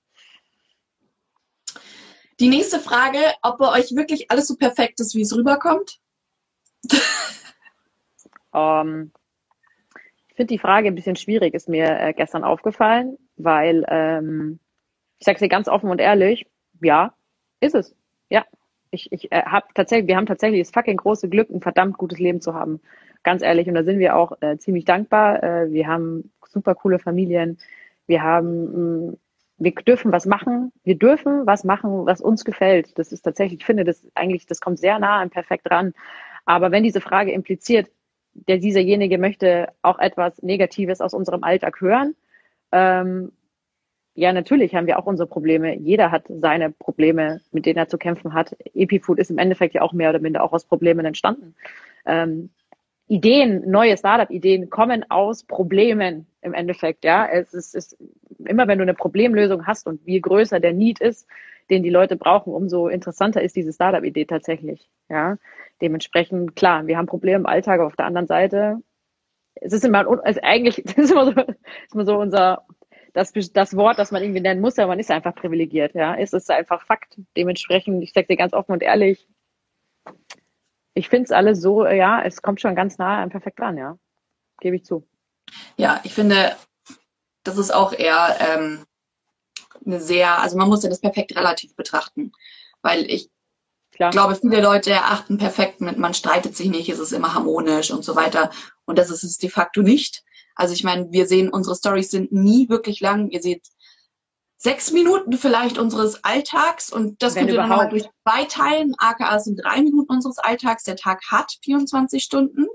[2.41, 5.99] Die nächste Frage, ob bei euch wirklich alles so perfekt ist, wie es rüberkommt?
[8.53, 9.13] um, ähm,
[10.31, 14.59] ich finde die Frage ein bisschen schwierig, ist mir äh, gestern aufgefallen, weil ähm,
[15.19, 16.47] ich sage es dir ganz offen und ehrlich,
[16.81, 17.15] ja,
[17.61, 17.95] ist es.
[18.29, 18.45] Ja.
[18.91, 22.19] Ich, ich äh, habe tatsächlich, wir haben tatsächlich das fucking große Glück, ein verdammt gutes
[22.19, 22.81] Leben zu haben.
[23.23, 23.69] Ganz ehrlich.
[23.69, 25.43] Und da sind wir auch äh, ziemlich dankbar.
[25.43, 27.59] Äh, wir haben super coole Familien.
[28.07, 29.17] Wir haben, mh, mm,
[29.59, 30.73] wir dürfen was machen.
[30.83, 32.99] Wir dürfen was machen, was uns gefällt.
[32.99, 35.93] Das ist tatsächlich, ich finde, das eigentlich, das kommt sehr nah an perfekt ran.
[36.47, 37.91] Aber wenn diese Frage impliziert,
[38.33, 42.15] der dieserjenige möchte auch etwas Negatives aus unserem Alltag hören,
[42.73, 43.33] ähm,
[44.15, 45.77] ja, natürlich haben wir auch unsere Probleme.
[45.77, 48.57] Jeder hat seine Probleme, mit denen er zu kämpfen hat.
[48.75, 51.55] Epifood ist im Endeffekt ja auch mehr oder minder auch aus Problemen entstanden.
[52.07, 52.51] Ähm,
[53.07, 57.05] Ideen, neue Startup-Ideen kommen aus Problemen im Endeffekt.
[57.05, 57.97] Ja, es ist, ist
[58.45, 61.27] immer, wenn du eine Problemlösung hast und je größer der Need ist,
[61.71, 64.89] den die Leute brauchen, umso interessanter ist diese Startup-Idee tatsächlich.
[65.09, 65.39] Ja,
[65.81, 68.81] dementsprechend klar, wir haben Probleme im Alltag, auf der anderen Seite
[69.61, 72.65] es ist immer, also eigentlich das ist immer so, ist immer so unser
[73.13, 76.15] das, das Wort, das man irgendwie nennen muss, aber man ist einfach privilegiert, ja.
[76.15, 77.19] Es ist einfach Fakt.
[77.37, 79.29] Dementsprechend, ich sage dir ganz offen und ehrlich,
[80.95, 83.99] ich finde es alles so, ja, es kommt schon ganz nah an perfekt dran, ja.
[84.61, 85.07] Gebe ich zu.
[85.77, 86.57] Ja, ich finde,
[87.45, 88.85] das ist auch eher ähm,
[89.85, 92.33] eine sehr, also man muss ja das perfekt relativ betrachten,
[92.83, 93.31] weil ich
[93.93, 94.11] Klar.
[94.11, 98.05] glaube, viele Leute erachten perfekt mit, man streitet sich nicht, es ist immer harmonisch und
[98.05, 98.51] so weiter.
[98.85, 100.25] Und das ist es de facto nicht.
[100.61, 103.31] Also ich meine, wir sehen, unsere Stories sind nie wirklich lang.
[103.31, 103.63] Ihr seht
[104.59, 108.95] sechs Minuten vielleicht unseres Alltags und das Wenn könnt ihr nochmal durch zwei teilen.
[108.99, 110.85] AKA sind drei Minuten unseres Alltags.
[110.85, 112.67] Der Tag hat 24 Stunden.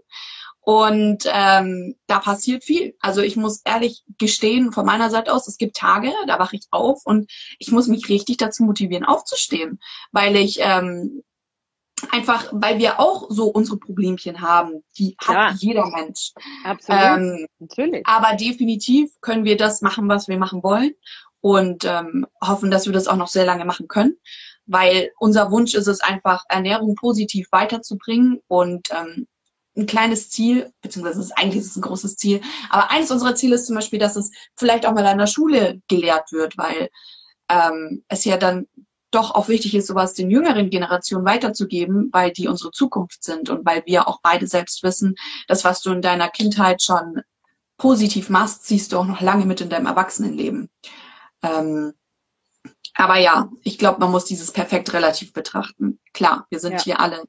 [0.61, 2.95] Und ähm, da passiert viel.
[2.99, 6.65] Also ich muss ehrlich gestehen, von meiner Seite aus, es gibt Tage, da wache ich
[6.71, 9.79] auf und ich muss mich richtig dazu motivieren, aufzustehen,
[10.11, 11.21] weil ich ähm,
[12.11, 14.83] einfach, weil wir auch so unsere Problemchen haben.
[14.97, 15.49] Die ja.
[15.49, 16.31] hat jeder Mensch.
[16.63, 17.01] Absolut.
[17.01, 18.05] Ähm, Natürlich.
[18.07, 20.93] Aber definitiv können wir das machen, was wir machen wollen
[21.41, 24.17] und ähm, hoffen, dass wir das auch noch sehr lange machen können,
[24.65, 29.27] weil unser Wunsch ist es einfach, Ernährung positiv weiterzubringen und ähm,
[29.77, 33.55] ein kleines Ziel, beziehungsweise ist, eigentlich ist es ein großes Ziel, aber eines unserer Ziele
[33.55, 36.89] ist zum Beispiel, dass es vielleicht auch mal an der Schule gelehrt wird, weil
[37.49, 38.67] ähm, es ja dann
[39.15, 43.65] doch auch wichtig ist, sowas den jüngeren Generationen weiterzugeben, weil die unsere Zukunft sind und
[43.65, 45.15] weil wir auch beide selbst wissen,
[45.47, 47.21] dass was du in deiner Kindheit schon
[47.77, 50.69] positiv machst, siehst du auch noch lange mit in deinem Erwachsenenleben.
[51.41, 51.93] Ähm,
[52.93, 55.99] aber ja, ich glaube, man muss dieses perfekt relativ betrachten.
[56.13, 56.83] Klar, wir sind ja.
[56.83, 57.23] hier alle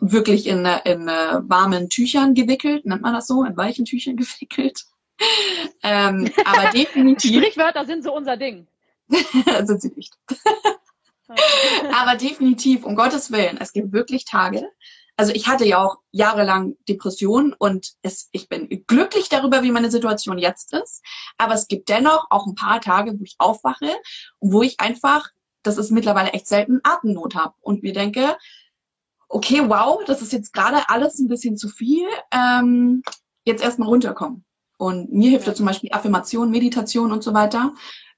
[0.00, 4.84] wirklich in, in uh, warmen Tüchern gewickelt, nennt man das so, in weichen Tüchern gewickelt.
[5.82, 7.36] ähm, aber definitiv.
[7.36, 8.66] Sprichwörter sind so unser Ding.
[9.08, 10.14] sind sie nicht.
[12.00, 14.68] Aber definitiv, um Gottes Willen, es gibt wirklich Tage.
[15.16, 19.90] Also ich hatte ja auch jahrelang Depressionen und es, ich bin glücklich darüber, wie meine
[19.90, 21.02] Situation jetzt ist.
[21.36, 23.90] Aber es gibt dennoch auch ein paar Tage, wo ich aufwache
[24.38, 25.28] und wo ich einfach,
[25.62, 28.36] das ist mittlerweile echt selten, Atemnot habe und mir denke,
[29.28, 32.06] okay, wow, das ist jetzt gerade alles ein bisschen zu viel.
[32.32, 33.02] Ähm,
[33.44, 34.44] jetzt erstmal runterkommen.
[34.78, 37.72] Und mir hilft ja zum Beispiel Affirmation, Meditation und so weiter.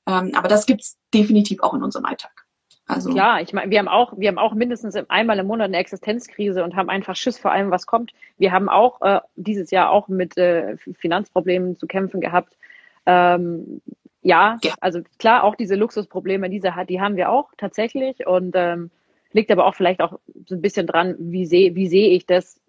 [0.07, 2.44] Ähm, aber das gibt's definitiv auch in unserem Alltag.
[2.87, 5.79] Also Klar, ich meine, wir haben auch, wir haben auch mindestens einmal im Monat eine
[5.79, 8.13] Existenzkrise und haben einfach Schiss vor allem, was kommt.
[8.37, 12.59] Wir haben auch äh, dieses Jahr auch mit äh, Finanzproblemen zu kämpfen gehabt.
[13.07, 13.81] Ähm,
[14.21, 18.55] ja, ja, also klar, auch diese Luxusprobleme, diese hat, die haben wir auch tatsächlich und
[18.55, 18.91] ähm,
[19.33, 22.61] liegt aber auch vielleicht auch so ein bisschen dran, wie sehe, wie sehe ich das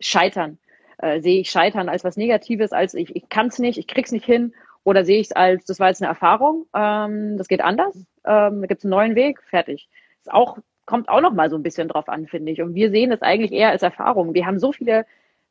[0.00, 0.58] Scheitern?
[0.98, 4.12] Äh, sehe ich Scheitern als was Negatives, als ich, ich kann es nicht, ich krieg's
[4.12, 4.52] nicht hin
[4.84, 8.62] Oder sehe ich es als, das war jetzt eine Erfahrung, ähm, das geht anders, ähm,
[8.62, 9.88] da gibt es einen neuen Weg, fertig.
[10.20, 12.62] Ist auch, kommt auch noch mal so ein bisschen drauf an, finde ich.
[12.62, 14.34] Und wir sehen es eigentlich eher als Erfahrung.
[14.34, 15.06] Wir haben so viele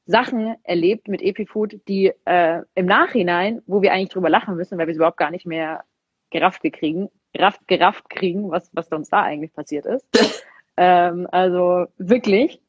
[0.06, 4.88] Sachen erlebt mit EpiFood, die äh, im Nachhinein, wo wir eigentlich drüber lachen müssen, weil
[4.88, 5.84] wir es überhaupt gar nicht mehr
[6.30, 10.06] gerafft kriegen, gerafft, gerafft kriegen, was, was uns da eigentlich passiert ist.
[10.78, 12.62] ähm, also wirklich.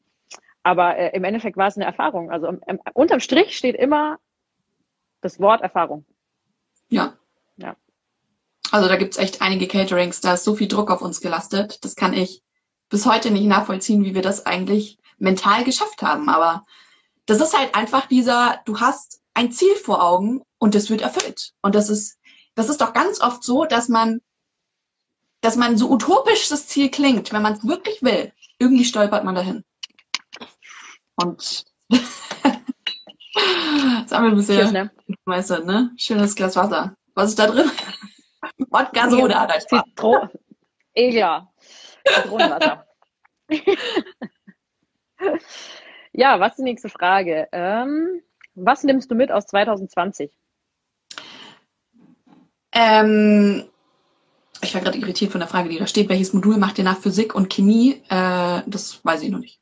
[0.63, 2.31] Aber äh, im Endeffekt war es eine Erfahrung.
[2.31, 4.19] Also im, im, unterm Strich steht immer
[5.21, 6.05] das Wort Erfahrung.
[6.93, 7.17] Ja.
[7.57, 7.75] Ja.
[8.71, 11.83] Also da gibt's echt einige Caterings, da ist so viel Druck auf uns gelastet.
[11.83, 12.43] Das kann ich
[12.89, 16.29] bis heute nicht nachvollziehen, wie wir das eigentlich mental geschafft haben.
[16.29, 16.65] Aber
[17.25, 21.53] das ist halt einfach dieser, du hast ein Ziel vor Augen und das wird erfüllt.
[21.61, 22.17] Und das ist,
[22.55, 24.21] das ist doch ganz oft so, dass man,
[25.41, 29.35] dass man so utopisch das Ziel klingt, wenn man es wirklich will, irgendwie stolpert man
[29.35, 29.63] dahin.
[31.15, 31.65] Und
[34.05, 34.91] Sammel ein bisschen, ne?
[35.25, 35.91] ne?
[35.97, 36.95] Schönes Glas Wasser.
[37.15, 37.69] Was ist da drin?
[38.69, 39.47] Wodka Soda.
[39.59, 40.29] Zitro
[40.95, 41.47] ja.
[42.05, 42.85] Zitronenwasser.
[46.11, 47.47] ja, was ist die nächste Frage?
[47.51, 48.21] Ähm,
[48.55, 50.31] was nimmst du mit aus 2020?
[52.71, 53.65] Ähm,
[54.61, 56.09] ich war gerade irritiert von der Frage, die da steht.
[56.09, 58.01] Welches Modul macht ihr nach Physik und Chemie?
[58.09, 59.59] Äh, das weiß ich noch nicht.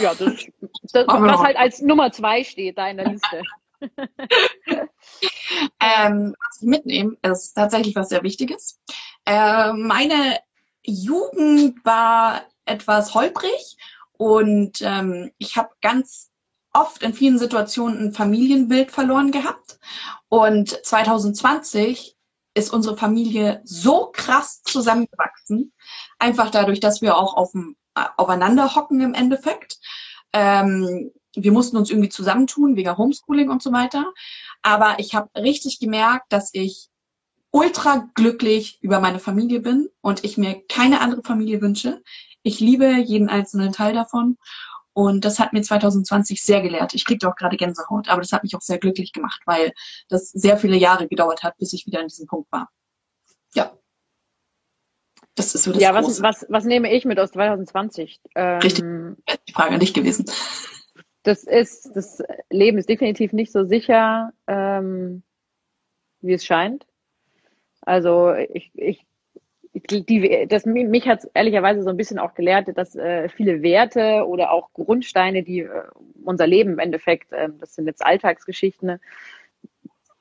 [0.00, 0.46] Ja, das,
[0.92, 3.42] das was halt als Nummer zwei steht da in der Liste.
[5.80, 8.80] ähm, was ich mitnehme, ist tatsächlich was sehr Wichtiges.
[9.24, 10.38] Äh, meine
[10.82, 13.76] Jugend war etwas holprig
[14.12, 16.30] und ähm, ich habe ganz
[16.72, 19.78] oft in vielen Situationen ein Familienbild verloren gehabt.
[20.28, 22.16] Und 2020
[22.54, 25.72] ist unsere Familie so krass zusammengewachsen,
[26.18, 29.78] einfach dadurch, dass wir auch auf dem aufeinander hocken im Endeffekt.
[30.32, 34.12] Ähm, wir mussten uns irgendwie zusammentun wegen Homeschooling und so weiter.
[34.62, 36.88] Aber ich habe richtig gemerkt, dass ich
[37.50, 42.02] ultra glücklich über meine Familie bin und ich mir keine andere Familie wünsche.
[42.42, 44.38] Ich liebe jeden einzelnen Teil davon.
[44.92, 46.94] Und das hat mir 2020 sehr gelehrt.
[46.94, 49.72] Ich kriegte auch gerade Gänsehaut, aber das hat mich auch sehr glücklich gemacht, weil
[50.08, 52.68] das sehr viele Jahre gedauert hat, bis ich wieder an diesem Punkt war.
[55.40, 55.46] Ja.
[55.46, 58.20] Das ist so das Ja, was, was, was nehme ich mit aus 2020?
[58.34, 58.84] Ähm, Richtig.
[59.48, 60.26] Die Frage an dich gewesen.
[61.22, 65.22] Das ist, das Leben ist definitiv nicht so sicher, ähm,
[66.22, 66.86] wie es scheint.
[67.82, 69.04] Also ich, ich
[69.72, 74.50] die, das, mich hat ehrlicherweise so ein bisschen auch gelehrt, dass äh, viele Werte oder
[74.50, 75.82] auch Grundsteine, die äh,
[76.24, 79.00] unser Leben im Endeffekt, äh, das sind jetzt Alltagsgeschichten, ne,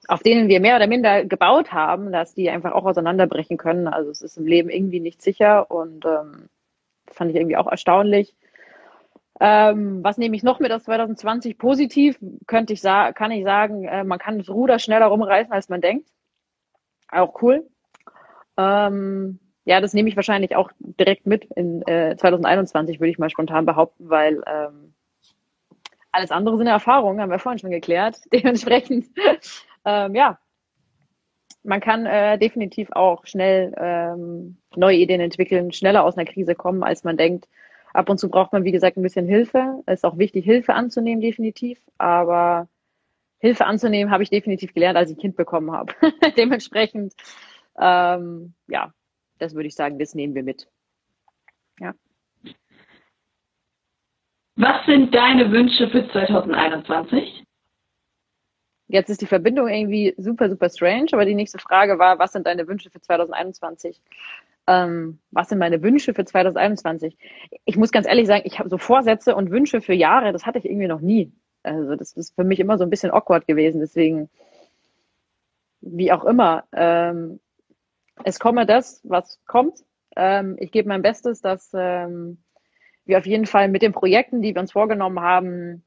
[0.10, 3.88] auf denen wir mehr oder minder gebaut haben, dass die einfach auch auseinanderbrechen können.
[3.88, 6.50] Also es ist im Leben irgendwie nicht sicher und ähm,
[7.12, 8.36] fand ich irgendwie auch erstaunlich.
[9.40, 11.60] Ähm, was nehme ich noch mit aus 2020?
[11.60, 12.18] Positiv
[12.48, 16.10] könnte ich kann ich sagen, äh, man kann das Ruder schneller rumreißen, als man denkt.
[17.12, 17.68] Auch cool.
[18.58, 23.30] Ähm, ja, das nehme ich wahrscheinlich auch direkt mit in äh, 2021, würde ich mal
[23.30, 24.96] spontan behaupten, weil ähm,
[26.12, 28.20] alles andere sind Erfahrungen, haben wir vorhin schon geklärt.
[28.34, 29.06] Dementsprechend
[29.86, 30.40] ähm, ja,
[31.64, 36.84] man kann äh, definitiv auch schnell ähm, neue Ideen entwickeln, schneller aus einer Krise kommen,
[36.84, 37.48] als man denkt.
[37.94, 39.82] Ab und zu braucht man, wie gesagt, ein bisschen Hilfe.
[39.86, 41.80] Es ist auch wichtig, Hilfe anzunehmen, definitiv.
[41.98, 42.68] Aber
[43.40, 45.94] Hilfe anzunehmen habe ich definitiv gelernt, als ich ein Kind bekommen habe.
[46.38, 47.14] Dementsprechend,
[47.80, 48.94] ähm, ja,
[49.40, 50.68] das würde ich sagen, das nehmen wir mit.
[51.80, 51.94] Ja.
[54.56, 57.46] Was sind deine Wünsche für 2021?
[58.92, 62.48] Jetzt ist die Verbindung irgendwie super, super strange, aber die nächste Frage war, was sind
[62.48, 64.02] deine Wünsche für 2021?
[64.66, 67.16] Ähm, was sind meine Wünsche für 2021?
[67.66, 70.58] Ich muss ganz ehrlich sagen, ich habe so Vorsätze und Wünsche für Jahre, das hatte
[70.58, 71.32] ich irgendwie noch nie.
[71.62, 73.80] Also das ist für mich immer so ein bisschen awkward gewesen.
[73.80, 74.28] Deswegen,
[75.82, 77.40] wie auch immer, ähm,
[78.24, 79.84] es komme das, was kommt.
[80.16, 82.40] Ähm, ich gebe mein Bestes, dass ähm,
[83.06, 85.84] wir auf jeden Fall mit den Projekten, die wir uns vorgenommen haben,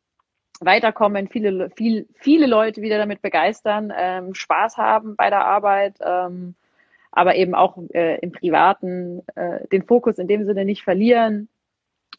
[0.65, 6.55] weiterkommen, viele, viel, viele Leute wieder damit begeistern, ähm, Spaß haben bei der Arbeit, ähm,
[7.11, 11.49] aber eben auch äh, im Privaten äh, den Fokus in dem Sinne nicht verlieren.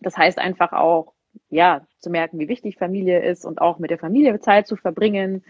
[0.02, 1.14] Das heißt einfach auch,
[1.50, 5.44] ja, zu merken, wie wichtig Familie ist und auch mit der Familie Zeit zu verbringen.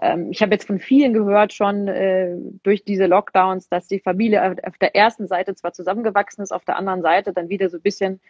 [0.00, 4.56] Ähm, ich habe jetzt von vielen gehört schon äh, durch diese Lockdowns, dass die Familie
[4.64, 7.82] auf der ersten Seite zwar zusammengewachsen ist, auf der anderen Seite dann wieder so ein
[7.82, 8.20] bisschen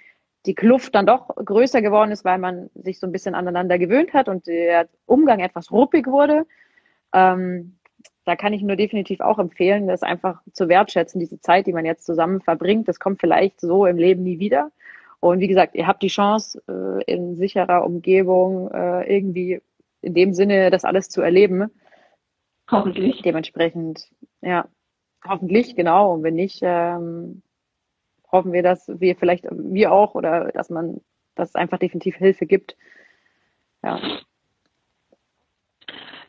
[0.49, 4.15] die Kluft dann doch größer geworden ist, weil man sich so ein bisschen aneinander gewöhnt
[4.15, 6.47] hat und der Umgang etwas ruppig wurde.
[7.13, 7.77] Ähm,
[8.25, 11.85] da kann ich nur definitiv auch empfehlen, das einfach zu wertschätzen, diese Zeit, die man
[11.85, 12.89] jetzt zusammen verbringt.
[12.89, 14.71] Das kommt vielleicht so im Leben nie wieder.
[15.21, 19.61] Und wie gesagt, ihr habt die Chance, äh, in sicherer Umgebung äh, irgendwie
[20.01, 21.71] in dem Sinne das alles zu erleben.
[22.71, 23.21] Hoffentlich.
[23.21, 24.09] Dementsprechend,
[24.41, 24.67] ja,
[25.27, 26.15] hoffentlich, genau.
[26.15, 27.43] Und wenn nicht, ähm,
[28.31, 31.01] hoffen wir, dass wir vielleicht, wir auch, oder dass man,
[31.35, 32.77] dass es einfach definitiv Hilfe gibt.
[33.83, 34.01] Ja.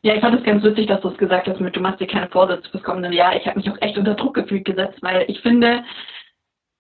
[0.01, 2.07] Ja, ich fand es ganz witzig, dass du es gesagt hast mit, du machst dir
[2.07, 3.35] keine Vorsätze fürs kommende Jahr.
[3.35, 5.83] Ich habe mich auch echt unter Druck gefühlt gesetzt, weil ich finde,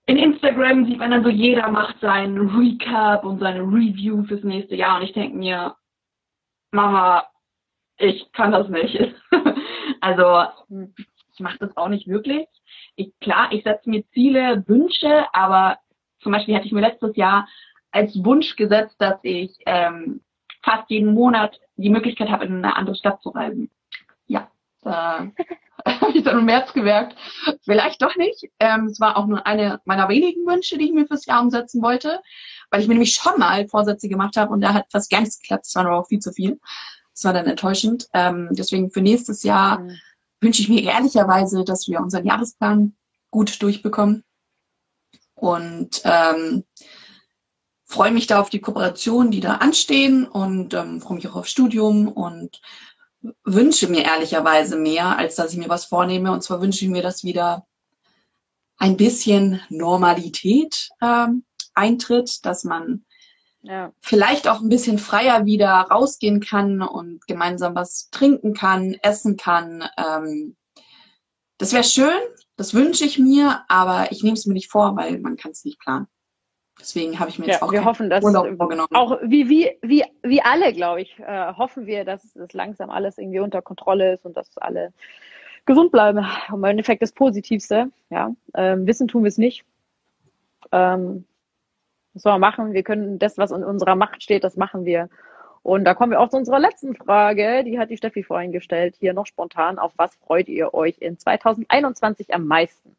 [0.05, 4.75] in Instagram sieht man dann so, jeder macht seinen Recap und seine Review fürs nächste
[4.75, 5.75] Jahr und ich denke mir,
[6.71, 7.25] Mama,
[7.97, 8.97] ich kann das nicht.
[10.01, 10.45] also
[11.39, 12.47] ich mache das auch nicht wirklich.
[12.97, 15.79] Ich, klar, ich setze mir Ziele, Wünsche, aber
[16.21, 17.47] zum Beispiel hatte ich mir letztes Jahr
[17.91, 20.21] als Wunsch gesetzt, dass ich ähm,
[20.61, 23.71] fast jeden Monat die Möglichkeit habe, in eine andere Stadt zu reisen.
[24.27, 25.31] Ja, da
[25.85, 27.15] habe ich dann im März gemerkt,
[27.63, 28.43] vielleicht doch nicht.
[28.59, 31.81] Ähm, es war auch nur eine meiner wenigen Wünsche, die ich mir fürs Jahr umsetzen
[31.81, 32.19] wollte,
[32.69, 35.39] weil ich mir nämlich schon mal Vorsätze gemacht habe und da hat fast gar nichts
[35.39, 35.67] geklappt.
[35.67, 36.59] Das war aber auch viel zu viel.
[37.13, 38.07] Das war dann enttäuschend.
[38.13, 39.97] Ähm, deswegen für nächstes Jahr mhm.
[40.41, 42.95] Wünsche ich mir ehrlicherweise, dass wir unseren Jahresplan
[43.31, 44.23] gut durchbekommen.
[45.35, 46.65] Und ähm,
[47.85, 51.47] freue mich da auf die Kooperationen, die da anstehen und ähm, freue mich auch auf
[51.47, 52.61] Studium und
[53.43, 56.31] wünsche mir ehrlicherweise mehr, als dass ich mir was vornehme.
[56.31, 57.65] Und zwar wünsche ich mir, dass wieder
[58.77, 63.05] ein bisschen Normalität ähm, eintritt, dass man
[63.61, 63.91] ja.
[64.01, 69.83] vielleicht auch ein bisschen freier wieder rausgehen kann und gemeinsam was trinken kann, essen kann.
[69.97, 70.55] Ähm,
[71.57, 72.19] das wäre schön,
[72.55, 75.65] das wünsche ich mir, aber ich nehme es mir nicht vor, weil man kann es
[75.65, 76.07] nicht planen.
[76.79, 78.87] Deswegen habe ich mir ja, jetzt auch wir hoffen, dass Urlaub vorgenommen.
[78.93, 83.17] Auch wie, wie, wie, wie alle, glaube ich, äh, hoffen wir, dass es langsam alles
[83.17, 84.93] irgendwie unter Kontrolle ist und dass alle
[85.65, 86.25] gesund bleiben.
[86.47, 87.91] Im Endeffekt das Positivste.
[88.09, 89.65] Ja, ähm, wissen tun wir es nicht.
[90.71, 91.25] Ähm,
[92.13, 92.73] was soll machen?
[92.73, 95.09] Wir können das, was in unserer Macht steht, das machen wir.
[95.61, 97.63] Und da kommen wir auch zu unserer letzten Frage.
[97.63, 98.95] Die hat die Steffi vorhin gestellt.
[98.99, 99.77] Hier noch spontan.
[99.77, 102.95] Auf was freut ihr euch in 2021 am meisten?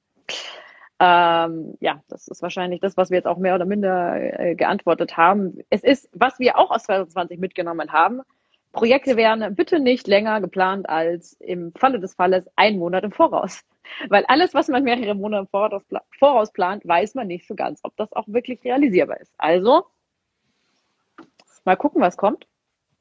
[1.01, 5.17] Ähm, ja, das ist wahrscheinlich das, was wir jetzt auch mehr oder minder äh, geantwortet
[5.17, 5.59] haben.
[5.71, 8.21] Es ist, was wir auch aus 2020 mitgenommen haben.
[8.73, 13.63] Projekte werden bitte nicht länger geplant als im Falle des Falles ein Monat im Voraus.
[14.09, 17.97] Weil alles, was man mehrere Monate im Voraus plant, weiß man nicht so ganz, ob
[17.97, 19.33] das auch wirklich realisierbar ist.
[19.39, 19.87] Also,
[21.65, 22.47] mal gucken, was kommt.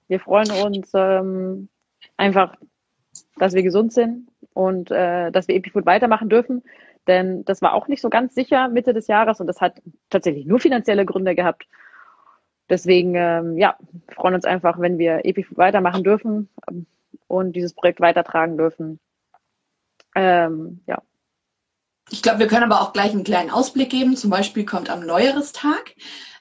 [0.08, 1.70] Wir freuen uns ähm,
[2.18, 2.56] einfach,
[3.38, 6.64] dass wir gesund sind und äh, dass wir EpiFood weitermachen dürfen.
[7.08, 10.46] Denn das war auch nicht so ganz sicher Mitte des Jahres und das hat tatsächlich
[10.46, 11.68] nur finanzielle Gründe gehabt.
[12.70, 13.78] Deswegen, ähm, ja,
[14.16, 16.86] freuen uns einfach, wenn wir EPI weitermachen dürfen ähm,
[17.28, 19.00] und dieses Projekt weitertragen dürfen.
[20.16, 21.02] Ähm, ja.
[22.12, 24.16] Ich glaube, wir können aber auch gleich einen kleinen Ausblick geben.
[24.16, 25.96] Zum Beispiel kommt am Neujahrestag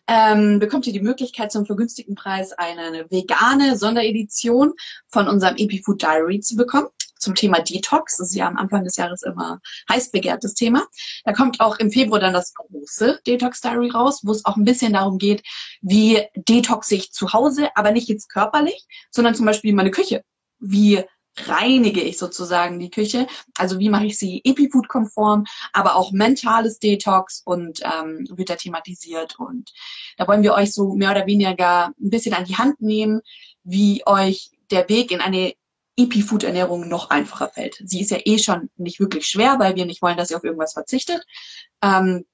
[0.08, 4.72] ähm, bekommt ihr die Möglichkeit, zum vergünstigten Preis eine vegane Sonderedition
[5.08, 6.88] von unserem EpiFood Diary zu bekommen
[7.18, 8.16] zum Thema Detox.
[8.16, 9.60] Das ist ja am Anfang des Jahres immer
[9.90, 10.86] heiß begehrtes Thema.
[11.24, 14.64] Da kommt auch im Februar dann das große Detox Diary raus, wo es auch ein
[14.64, 15.42] bisschen darum geht,
[15.80, 20.22] wie detoxe ich zu Hause, aber nicht jetzt körperlich, sondern zum Beispiel meine Küche.
[20.60, 21.04] Wie
[21.46, 23.26] reinige ich sozusagen die Küche.
[23.56, 29.38] Also wie mache ich sie Epifood-konform, aber auch mentales Detox und ähm, wird da thematisiert.
[29.38, 29.72] Und
[30.16, 33.20] da wollen wir euch so mehr oder weniger ein bisschen an die Hand nehmen,
[33.62, 35.54] wie euch der Weg in eine
[35.98, 37.82] Epi-Food-Ernährung noch einfacher fällt.
[37.84, 40.44] Sie ist ja eh schon nicht wirklich schwer, weil wir nicht wollen, dass ihr auf
[40.44, 41.26] irgendwas verzichtet.
[41.82, 42.24] Ähm,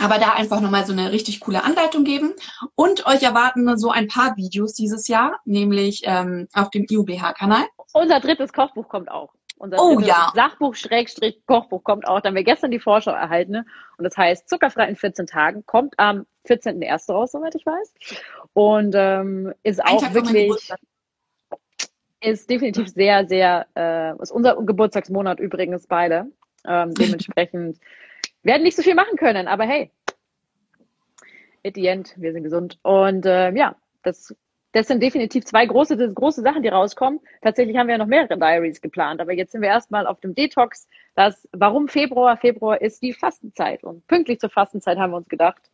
[0.00, 2.34] aber da einfach nochmal so eine richtig coole Anleitung geben.
[2.74, 7.64] Und euch erwarten so ein paar Videos dieses Jahr, nämlich ähm, auf dem IUBH-Kanal.
[7.92, 9.32] Unser drittes Kochbuch kommt auch.
[9.56, 10.32] Unser oh ja.
[10.34, 12.20] Sachbuch Schrägstrich Kochbuch kommt auch.
[12.20, 13.64] Da haben wir gestern die Vorschau erhalten.
[13.96, 15.64] Und das heißt Zuckerfrei in 14 Tagen.
[15.64, 17.12] Kommt am 14.01.
[17.12, 17.94] raus, soweit ich weiß.
[18.52, 20.72] Und ähm, ist auch wirklich
[22.24, 26.26] ist definitiv sehr, sehr, äh, ist unser Geburtstagsmonat übrigens beide.
[26.66, 27.78] Ähm, dementsprechend
[28.42, 29.90] werden nicht so viel machen können, aber hey,
[31.64, 32.78] at the end, wir sind gesund.
[32.82, 34.34] Und äh, ja, das,
[34.72, 37.20] das sind definitiv zwei große, große Sachen, die rauskommen.
[37.42, 40.34] Tatsächlich haben wir ja noch mehrere Diaries geplant, aber jetzt sind wir erstmal auf dem
[40.34, 40.88] Detox.
[41.14, 42.36] Das, warum Februar?
[42.36, 43.82] Februar ist die Fastenzeit.
[43.82, 45.70] Und pünktlich zur Fastenzeit haben wir uns gedacht,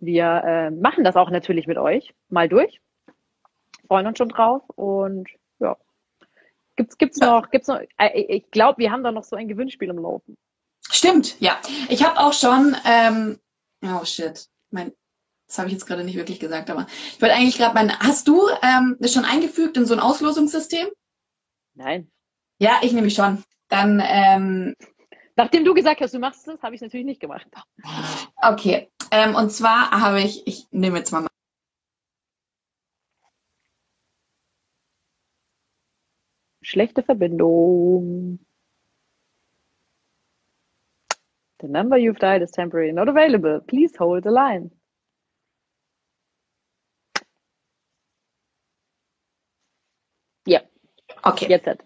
[0.00, 2.80] wir äh, machen das auch natürlich mit euch mal durch.
[3.86, 5.28] Freuen uns schon drauf und.
[6.76, 9.90] Gibt's, gibt's noch, gibt's noch, äh, ich glaube, wir haben da noch so ein Gewinnspiel
[9.90, 10.36] im Laufen.
[10.90, 11.60] Stimmt, ja.
[11.88, 13.38] Ich habe auch schon, ähm,
[13.84, 14.92] oh shit, mein,
[15.46, 18.26] das habe ich jetzt gerade nicht wirklich gesagt, aber ich wollte eigentlich gerade mein, hast
[18.26, 20.88] du ähm, das schon eingefügt in so ein Auslosungssystem?
[21.74, 22.10] Nein.
[22.58, 23.42] Ja, ich nehme schon.
[23.68, 24.74] Dann, ähm,
[25.36, 27.46] Nachdem du gesagt hast, du machst das, habe ich natürlich nicht gemacht.
[28.36, 28.90] Okay.
[29.10, 31.26] Ähm, und zwar habe ich, ich nehme jetzt mal
[36.72, 38.38] schlechte Verbindung.
[41.60, 43.60] The number you've dialed is temporarily not available.
[43.60, 44.70] Please hold the line.
[50.46, 50.60] Ja,
[51.22, 51.48] Okay.
[51.48, 51.84] jetzt hat.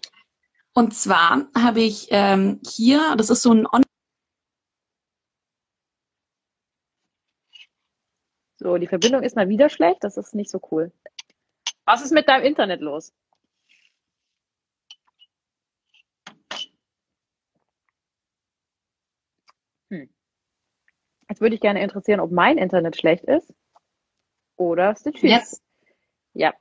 [0.73, 3.83] Und zwar habe ich ähm, hier, das ist so ein On
[8.59, 10.03] So, die Verbindung ist mal wieder schlecht.
[10.03, 10.91] Das ist nicht so cool.
[11.85, 13.13] Was ist mit deinem Internet los?
[21.37, 23.53] Jetzt würde ich gerne interessieren, ob mein Internet schlecht ist
[24.55, 25.29] oder Stitchys.
[25.29, 25.61] jetzt,
[26.33, 26.51] Ja,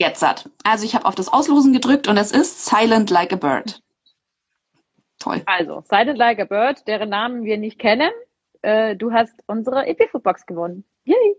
[0.00, 0.50] jetzt hat.
[0.64, 3.80] Also ich habe auf das Auslosen gedrückt und es ist Silent Like a Bird.
[5.20, 5.40] Toll.
[5.46, 8.10] also Silent Like a Bird, deren Namen wir nicht kennen.
[8.62, 10.82] Äh, du hast unsere EP-Food-Box gewonnen.
[11.04, 11.36] Yay!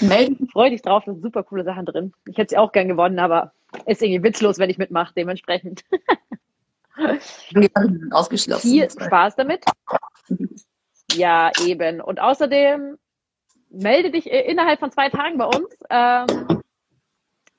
[0.00, 0.48] Melden.
[0.48, 2.14] Freu dich drauf, da sind super coole Sachen drin.
[2.26, 3.52] Ich hätte sie auch gern gewonnen, aber
[3.84, 5.84] ist irgendwie witzlos, wenn ich mitmache, dementsprechend.
[8.10, 8.70] Ausgeschlossen.
[8.70, 9.66] Viel Spaß damit.
[11.16, 12.00] Ja, eben.
[12.00, 12.98] Und außerdem
[13.70, 15.76] melde dich äh, innerhalb von zwei Tagen bei uns.
[15.90, 16.62] Ähm,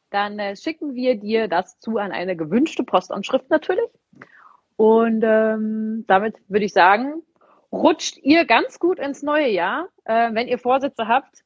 [0.10, 3.90] dann äh, schicken wir dir das zu an eine gewünschte Postanschrift natürlich.
[4.76, 7.24] Und ähm, damit würde ich sagen,
[7.72, 9.90] rutscht ihr ganz gut ins neue Jahr.
[10.06, 11.44] Äh, wenn ihr Vorsätze habt,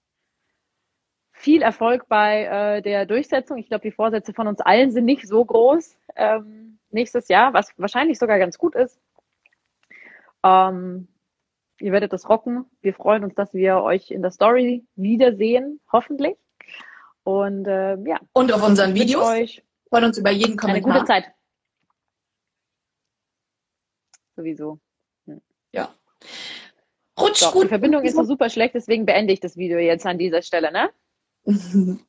[1.32, 3.58] viel Erfolg bei äh, der Durchsetzung.
[3.58, 7.74] Ich glaube, die Vorsätze von uns allen sind nicht so groß ähm, nächstes Jahr, was
[7.78, 9.00] wahrscheinlich sogar ganz gut ist.
[10.44, 11.08] Ähm,
[11.82, 12.66] ihr werdet das rocken.
[12.82, 16.38] Wir freuen uns, dass wir euch in der Story wiedersehen, hoffentlich.
[17.24, 19.26] Und äh, ja, Und auf unseren Videos.
[19.28, 20.94] euch Freuen uns über jeden eine Kommentar.
[20.94, 21.26] gute Zeit.
[24.38, 24.80] Sowieso.
[27.20, 27.64] Rutscht So, gut.
[27.66, 30.72] die Verbindung ist so super schlecht, deswegen beende ich das Video jetzt an dieser Stelle,
[30.72, 30.90] ne?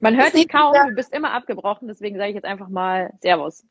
[0.00, 3.66] Man hört dich kaum, du bist immer abgebrochen, deswegen sage ich jetzt einfach mal Servus.